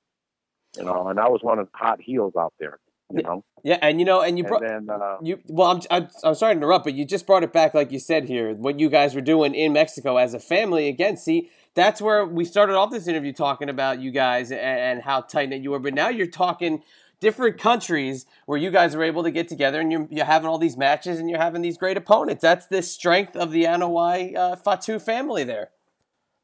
[0.77, 2.79] You know, and I was one of the hot heels out there.
[3.15, 5.39] You know, Yeah, and you know, and you and brought then uh, you.
[5.47, 8.01] Well, I'm, I'm I'm sorry to interrupt, but you just brought it back, like you
[8.01, 10.89] said here, what you guys were doing in Mexico as a family.
[10.89, 15.03] Again, see, that's where we started off this interview talking about you guys and, and
[15.03, 15.79] how tight knit you were.
[15.79, 16.83] But now you're talking
[17.21, 20.59] different countries where you guys are able to get together and you're, you're having all
[20.59, 22.43] these matches and you're having these great opponents.
[22.43, 25.71] That's the strength of the Anoa'i uh, Fatu family there.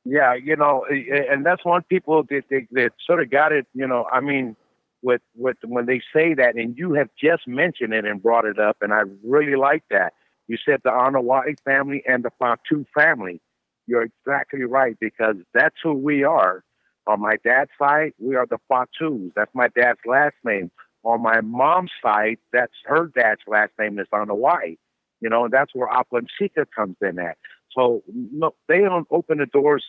[0.04, 3.66] Yeah, you know, and that's one people that that, that sort of got it.
[3.72, 4.56] You know, I mean,
[5.03, 8.59] with with when they say that, and you have just mentioned it and brought it
[8.59, 10.14] up, and I really like that.
[10.48, 13.40] You said the Anoa'i family and the Fatu family.
[13.86, 16.62] You're exactly right because that's who we are.
[17.07, 19.32] On my dad's side, we are the Fatus.
[19.34, 20.70] That's my dad's last name.
[21.05, 24.78] On my mom's side, that's her dad's last name is Anawai.
[25.20, 27.38] You know, and that's where Afa and Sika comes in at.
[27.76, 29.84] So no, they don't open the doors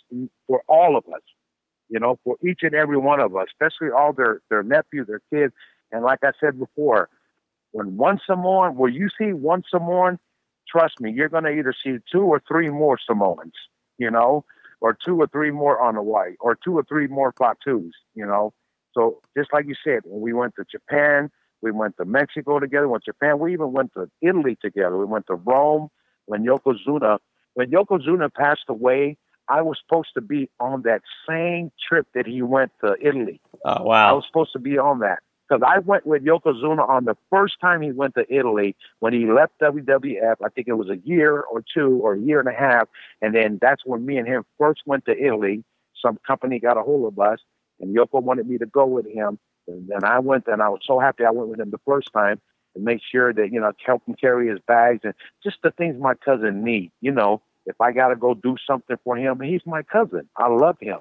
[0.47, 1.22] for all of us,
[1.93, 5.21] you know, for each and every one of us, especially all their their nephews, their
[5.31, 5.53] kids.
[5.91, 7.07] And like I said before,
[7.71, 10.17] when one Samoan, where you see one Samoan,
[10.67, 13.53] trust me, you're going to either see two or three more Samoans,
[13.99, 14.43] you know,
[14.81, 18.25] or two or three more on the white, or two or three more Fatus, you
[18.25, 18.53] know.
[18.95, 21.29] So just like you said, when we went to Japan,
[21.61, 24.97] we went to Mexico together, went to Japan, we even went to Italy together.
[24.97, 25.89] We went to Rome
[26.25, 27.19] when Yokozuna
[27.53, 29.15] when Yokozuna passed away,
[29.49, 33.41] I was supposed to be on that same trip that he went to Italy.
[33.65, 34.09] Oh wow.
[34.09, 37.59] I was supposed to be on that because I went with Yokozuna on the first
[37.59, 40.35] time he went to Italy when he left WWF.
[40.43, 42.87] I think it was a year or two or a year and a half,
[43.21, 45.63] and then that's when me and him first went to Italy.
[46.01, 47.39] Some company got a hold of us,
[47.79, 49.39] and Yoko wanted me to go with him.
[49.67, 52.11] And then I went, and I was so happy I went with him the first
[52.13, 52.41] time
[52.75, 55.13] and make sure that you know help him carry his bags and
[55.43, 56.91] just the things my cousin need.
[57.01, 60.30] You know, if I got to go do something for him, he's my cousin.
[60.38, 60.99] I love him.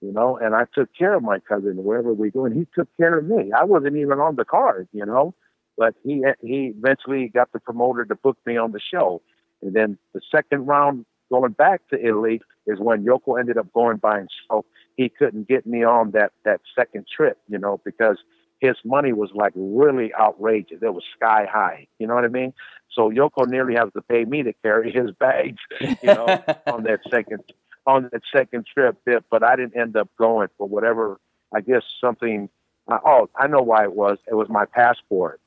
[0.00, 2.88] you know, and I took care of my cousin wherever we go, and he took
[2.98, 3.52] care of me.
[3.58, 5.34] I wasn't even on the card, you know,
[5.78, 9.22] but he he eventually got the promoter to book me on the show,
[9.62, 13.96] and then the second round going back to Italy is when Yoko ended up going
[13.96, 14.66] by himself.
[14.96, 18.18] He couldn't get me on that that second trip, you know, because
[18.60, 20.78] his money was like really outrageous.
[20.82, 21.86] It was sky high.
[21.98, 22.52] You know what I mean?
[22.96, 27.00] So Yoko nearly has to pay me to carry his bags, you know, on that
[27.10, 27.42] second
[27.86, 28.96] on that second trip.
[29.30, 31.20] But I didn't end up going for whatever.
[31.54, 32.48] I guess something.
[32.88, 34.18] Oh, I know why it was.
[34.26, 35.40] It was my passport.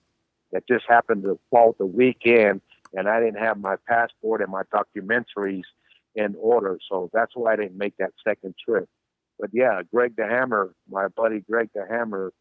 [0.52, 2.62] It just happened to fall the weekend,
[2.94, 5.64] and I didn't have my passport and my documentaries
[6.16, 6.80] in order.
[6.90, 8.88] So that's why I didn't make that second trip.
[9.40, 12.34] But yeah, Greg the Hammer, my buddy Greg the Hammer,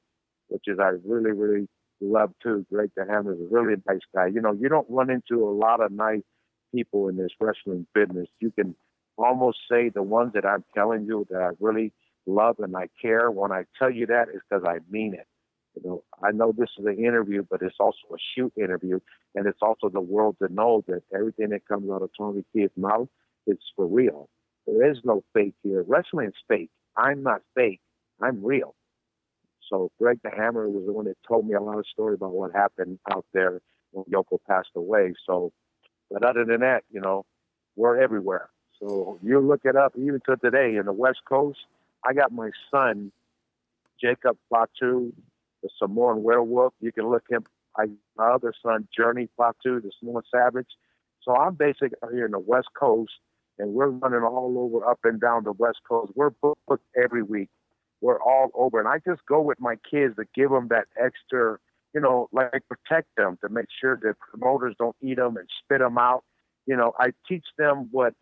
[0.48, 1.68] which is I really, really
[2.00, 2.66] love too.
[2.72, 3.32] Great to have him.
[3.32, 4.26] is a really nice guy.
[4.26, 6.22] You know, you don't run into a lot of nice
[6.74, 8.28] people in this wrestling business.
[8.40, 8.74] You can
[9.16, 11.92] almost say the ones that I'm telling you that I really
[12.26, 13.30] love and I care.
[13.30, 15.26] When I tell you that, it's because I mean it.
[15.74, 18.98] You know, I know this is an interview, but it's also a shoot interview,
[19.34, 22.72] and it's also the world to know that everything that comes out of Tonga Kid's
[22.76, 23.08] mouth
[23.46, 24.28] is for real.
[24.66, 25.84] There is no fake here.
[25.86, 26.70] Wrestling's fake.
[26.96, 27.80] I'm not fake.
[28.20, 28.74] I'm real.
[29.68, 32.32] So Greg the Hammer was the one that told me a lot of story about
[32.32, 33.60] what happened out there
[33.92, 35.14] when Yoko passed away.
[35.26, 35.52] So,
[36.10, 37.26] but other than that, you know,
[37.76, 38.48] we're everywhere.
[38.80, 41.58] So you look it up, even to today in the West Coast.
[42.04, 43.10] I got my son,
[44.00, 45.12] Jacob Fatu,
[45.62, 46.72] the Samoan werewolf.
[46.80, 47.44] You can look him.
[47.76, 50.68] I my other son, Journey Fatu, the Samoan savage.
[51.22, 53.12] So I'm basically here in the West Coast,
[53.58, 56.12] and we're running all over, up and down the West Coast.
[56.14, 57.50] We're booked every week.
[58.00, 61.58] We're all over, and I just go with my kids to give them that extra,
[61.94, 65.80] you know, like protect them to make sure that promoters don't eat them and spit
[65.80, 66.24] them out.
[66.66, 68.14] You know, I teach them what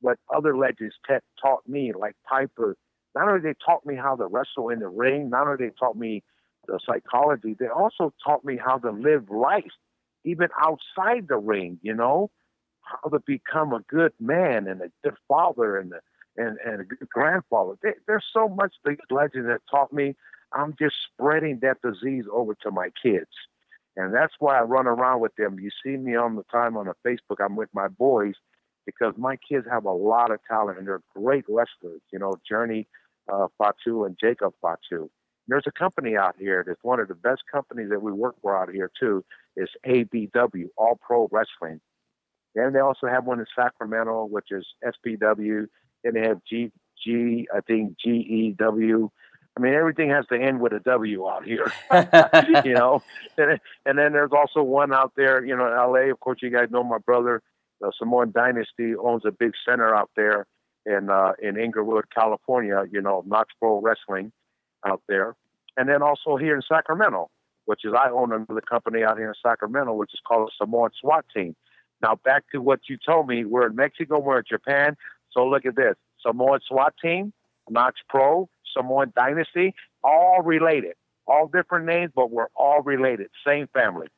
[0.00, 2.76] what other legends t- taught me, like Piper.
[3.14, 5.96] Not only they taught me how to wrestle in the ring, not only they taught
[5.96, 6.22] me
[6.66, 9.72] the psychology, they also taught me how to live life,
[10.24, 11.78] even outside the ring.
[11.82, 12.30] You know,
[12.82, 16.00] how to become a good man and a good father and a,
[16.36, 17.74] and, and grandfather.
[17.82, 20.14] They, there's so much these legends that taught me.
[20.52, 23.30] I'm just spreading that disease over to my kids.
[23.96, 25.58] And that's why I run around with them.
[25.60, 28.34] You see me on the time on the Facebook, I'm with my boys
[28.86, 32.00] because my kids have a lot of talent and they're great wrestlers.
[32.12, 32.88] You know, Journey
[33.32, 35.10] uh, Fatu and Jacob Fatu.
[35.48, 38.56] There's a company out here that's one of the best companies that we work for
[38.56, 39.24] out here too.
[39.56, 41.80] Is APW, All Pro Wrestling.
[42.54, 45.66] And they also have one in Sacramento, which is SPW.
[46.04, 46.72] And they have G,
[47.02, 49.10] G I think G E W.
[49.56, 51.70] I mean, everything has to end with a W out here,
[52.64, 53.02] you know.
[53.36, 56.10] And, and then there's also one out there, you know, in LA.
[56.10, 57.42] Of course, you guys know my brother,
[57.80, 60.46] the Samoan Dynasty, owns a big center out there
[60.86, 62.84] in uh, in Inglewood, California.
[62.90, 64.32] You know, Knox Pro Wrestling
[64.86, 65.34] out there,
[65.76, 67.28] and then also here in Sacramento,
[67.66, 70.90] which is I own another company out here in Sacramento, which is called the Samoan
[71.00, 71.56] SWAT Team.
[72.02, 73.44] Now back to what you told me.
[73.44, 74.20] We're in Mexico.
[74.20, 74.96] We're in Japan.
[75.32, 77.32] So look at this: Samoan SWAT Team,
[77.68, 80.94] Knox Pro, Samoan Dynasty, all related.
[81.26, 83.28] All different names, but we're all related.
[83.46, 84.08] Same family.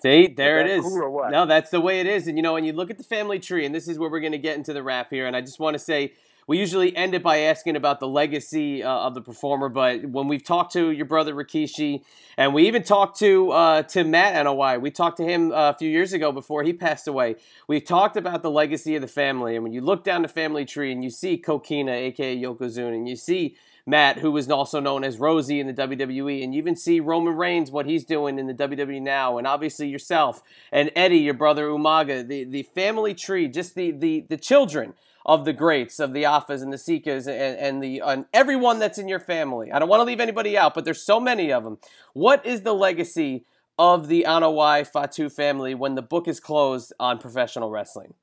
[0.00, 1.28] See, there it Is cool?
[1.30, 2.26] No, that's the way it is.
[2.26, 4.20] And you know, when you look at the family tree, and this is where we're
[4.20, 6.12] going to get into the wrap here, and I just want to say
[6.52, 10.28] we usually end it by asking about the legacy uh, of the performer, but when
[10.28, 12.02] we've talked to your brother Rikishi,
[12.36, 15.74] and we even talked to uh, to Matt Anoa'i, we talked to him uh, a
[15.78, 17.36] few years ago before he passed away.
[17.68, 20.66] We talked about the legacy of the family, and when you look down the family
[20.66, 25.04] tree and you see Kokina, aka Yokozuna, and you see Matt, who is also known
[25.04, 28.46] as Rosey in the WWE, and you even see Roman Reigns, what he's doing in
[28.46, 33.48] the WWE now, and obviously yourself and Eddie, your brother Umaga, the, the family tree,
[33.48, 34.92] just the, the, the children
[35.24, 38.98] of the greats, of the Afas and the Sikas, and, and the and everyone that's
[38.98, 39.72] in your family.
[39.72, 41.78] I don't want to leave anybody out, but there's so many of them.
[42.12, 43.44] What is the legacy
[43.78, 48.14] of the Anoa'i Fatu family when the book is closed on professional wrestling?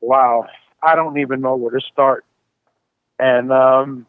[0.00, 0.46] Wow,
[0.82, 2.24] I don't even know where to start.
[3.18, 4.06] And um,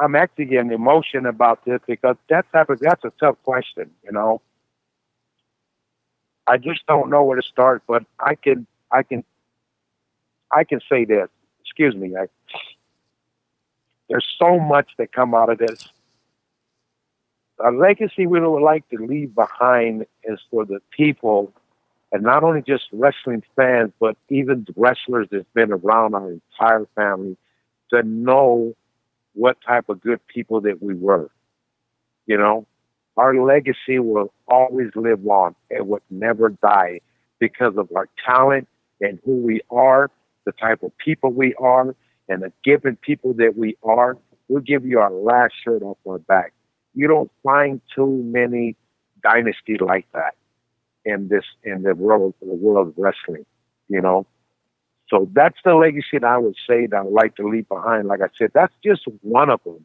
[0.00, 4.12] I'm actually getting emotion about this because that type of that's a tough question, you
[4.12, 4.40] know.
[6.48, 9.22] I just don't know where to start, but I can I can
[10.50, 11.28] I can say this.
[11.60, 12.16] Excuse me.
[12.16, 12.26] I,
[14.08, 15.88] there's so much that come out of this.
[17.64, 21.52] A legacy we would like to leave behind is for the people,
[22.12, 27.36] and not only just wrestling fans, but even wrestlers that's been around our entire family,
[27.90, 28.74] to know
[29.34, 31.30] what type of good people that we were.
[32.26, 32.66] You know,
[33.18, 37.00] our legacy will always live on and would never die
[37.40, 38.68] because of our talent
[39.00, 40.10] and who we are,
[40.46, 41.94] the type of people we are,
[42.28, 44.16] and the giving people that we are,
[44.48, 46.52] we'll give you our last shirt off our back.
[46.94, 48.76] You don't find too many
[49.22, 50.34] dynasties like that
[51.04, 53.46] in this in the world the world of wrestling,
[53.88, 54.26] you know.
[55.08, 58.08] So that's the legacy that I would say that I would like to leave behind.
[58.08, 59.84] Like I said, that's just one of them.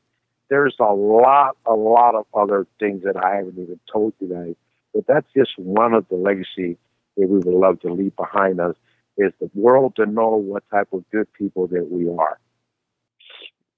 [0.53, 4.53] There's a lot, a lot of other things that I haven't even told guys,
[4.93, 6.77] but that's just one of the legacy
[7.17, 8.75] that we would love to leave behind us
[9.17, 12.37] is the world to know what type of good people that we are.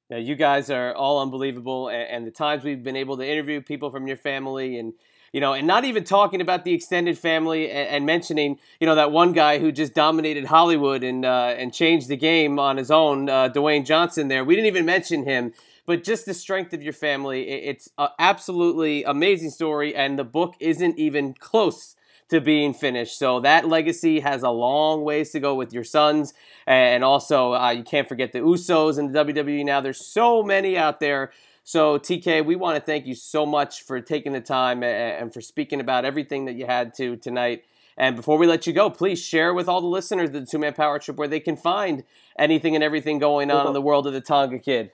[0.10, 3.62] Now, you guys are all unbelievable, and, and the times we've been able to interview
[3.62, 4.92] people from your family and
[5.36, 8.96] you know, and not even talking about the extended family and, and mentioning, you know,
[8.96, 12.90] that one guy who just dominated Hollywood and uh, and changed the game on his
[12.90, 14.30] own, uh, Dwayne Johnson.
[14.30, 15.52] There, we didn't even mention him,
[15.86, 17.50] but just the strength of your family.
[17.50, 21.96] It's absolutely amazing story, and the book isn't even close
[22.30, 23.20] to being finished.
[23.20, 26.34] So that legacy has a long ways to go with your sons,
[26.66, 29.64] and also uh, you can't forget the Usos and the WWE.
[29.66, 31.32] Now there's so many out there
[31.68, 35.42] so, TK, we want to thank you so much for taking the time and for
[35.42, 37.64] speaking about everything that you had to tonight.
[37.98, 40.74] And before we let you go, please share with all the listeners the Two Man
[40.74, 42.04] Power Trip where they can find
[42.38, 44.92] anything and everything going on in the world of the Tonga Kid.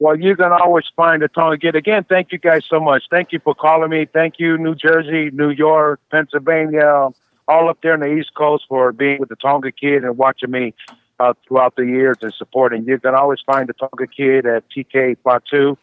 [0.00, 1.76] Well, you can always find the Tonga Kid.
[1.76, 3.04] Again, thank you guys so much.
[3.10, 4.06] Thank you for calling me.
[4.06, 7.10] Thank you, New Jersey, New York, Pennsylvania,
[7.46, 10.50] all up there on the East Coast for being with the Tonga Kid and watching
[10.50, 10.72] me
[11.18, 12.86] uh, throughout the years and supporting.
[12.86, 15.76] You can always find the Tonga Kid at TK Fatu.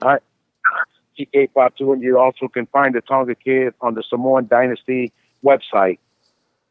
[0.00, 0.18] Uh,
[1.18, 5.12] TK Fatu, and you also can find the Tonga Kid on the Samoan Dynasty
[5.44, 5.98] website.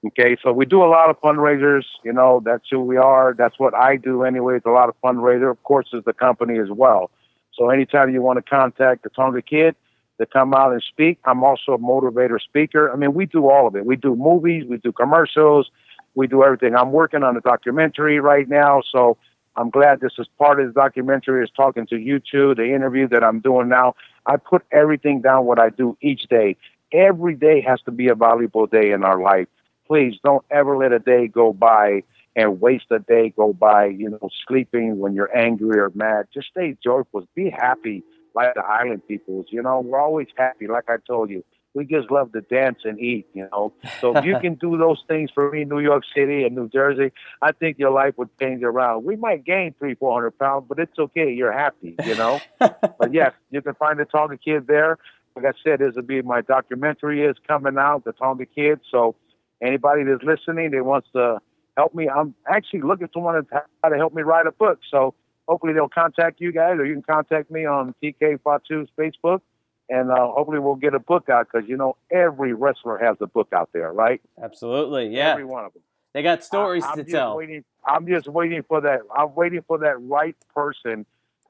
[0.06, 1.84] Okay, so we do a lot of fundraisers.
[2.04, 3.34] You know, that's who we are.
[3.36, 4.58] That's what I do anyway.
[4.58, 5.50] It's a lot of fundraiser.
[5.50, 7.10] Of course, is the company as well.
[7.54, 9.76] So anytime you want to contact the Tonga Kid
[10.20, 12.92] to come out and speak, I'm also a motivator speaker.
[12.92, 13.86] I mean, we do all of it.
[13.86, 15.72] We do movies, we do commercials,
[16.14, 16.76] we do everything.
[16.76, 19.18] I'm working on a documentary right now, so
[19.56, 23.08] I'm glad this is part of the documentary is talking to you two, the interview
[23.10, 23.96] that I'm doing now.
[24.28, 26.56] I put everything down what I do each day.
[26.94, 29.48] Every day has to be a valuable day in our life.
[29.88, 32.04] Please don't ever let a day go by
[32.36, 36.28] and waste a day go by, you know, sleeping when you're angry or mad.
[36.34, 37.28] Just stay joyful.
[37.36, 38.04] Be happy
[38.36, 39.48] like the island peoples.
[39.50, 41.44] You know, we're always happy, like I told you
[41.78, 43.72] we just love to dance and eat, you know.
[44.02, 47.12] So if you can do those things for me, New York City and New Jersey,
[47.42, 49.04] I think your life would change around.
[49.04, 51.32] We might gain three, four hundred pounds, but it's okay.
[51.32, 52.42] You're happy, you know.
[52.60, 54.98] but yes, you can find the Tonga Kid there.
[55.36, 58.80] Like I said, this will be my documentary is coming out, the Tonga Kid.
[58.90, 59.16] So
[59.62, 61.40] anybody that's listening, that wants to
[61.76, 64.80] help me, I'm actually looking for someone to try to help me write a book.
[64.90, 65.14] So
[65.48, 69.42] hopefully they'll contact you guys, or you can contact me on TK Fatu's Facebook
[69.90, 73.28] and uh, hopefully we'll get a book out because you know every wrestler has a
[73.28, 74.22] book out there, right?
[74.42, 75.32] Absolutely, yeah.
[75.32, 75.82] Every one of them.
[76.14, 77.38] They got stories I, to tell.
[77.38, 79.02] Waiting, I'm just waiting for that.
[79.16, 81.06] I'm waiting for that right person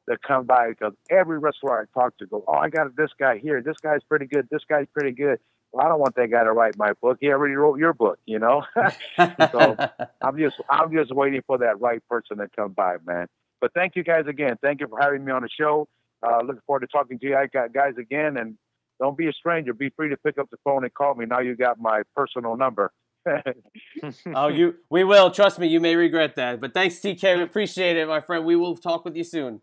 [0.09, 3.37] to come by because every wrestler I talk to go, oh, I got this guy
[3.37, 3.61] here.
[3.61, 4.47] This guy's pretty good.
[4.51, 5.39] This guy's pretty good.
[5.71, 7.17] Well, I don't want that guy to write my book.
[7.19, 8.63] He already wrote your book, you know.
[9.51, 9.75] so
[10.21, 13.27] I'm just I'm just waiting for that right person to come by, man.
[13.59, 14.57] But thank you guys again.
[14.61, 15.87] Thank you for having me on the show.
[16.23, 18.37] Uh, looking forward to talking to you guys again.
[18.37, 18.57] And
[18.99, 19.73] don't be a stranger.
[19.73, 21.25] Be free to pick up the phone and call me.
[21.25, 22.91] Now you got my personal number.
[24.33, 25.31] oh, you we will.
[25.31, 26.61] Trust me, you may regret that.
[26.61, 27.37] But thanks, TK.
[27.37, 28.45] We appreciate it, my friend.
[28.45, 29.61] We will talk with you soon.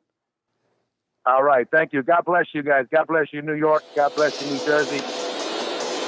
[1.27, 1.67] All right.
[1.71, 2.03] Thank you.
[2.03, 2.85] God bless you guys.
[2.95, 3.83] God bless you, New York.
[3.97, 5.24] God bless you, New Jersey.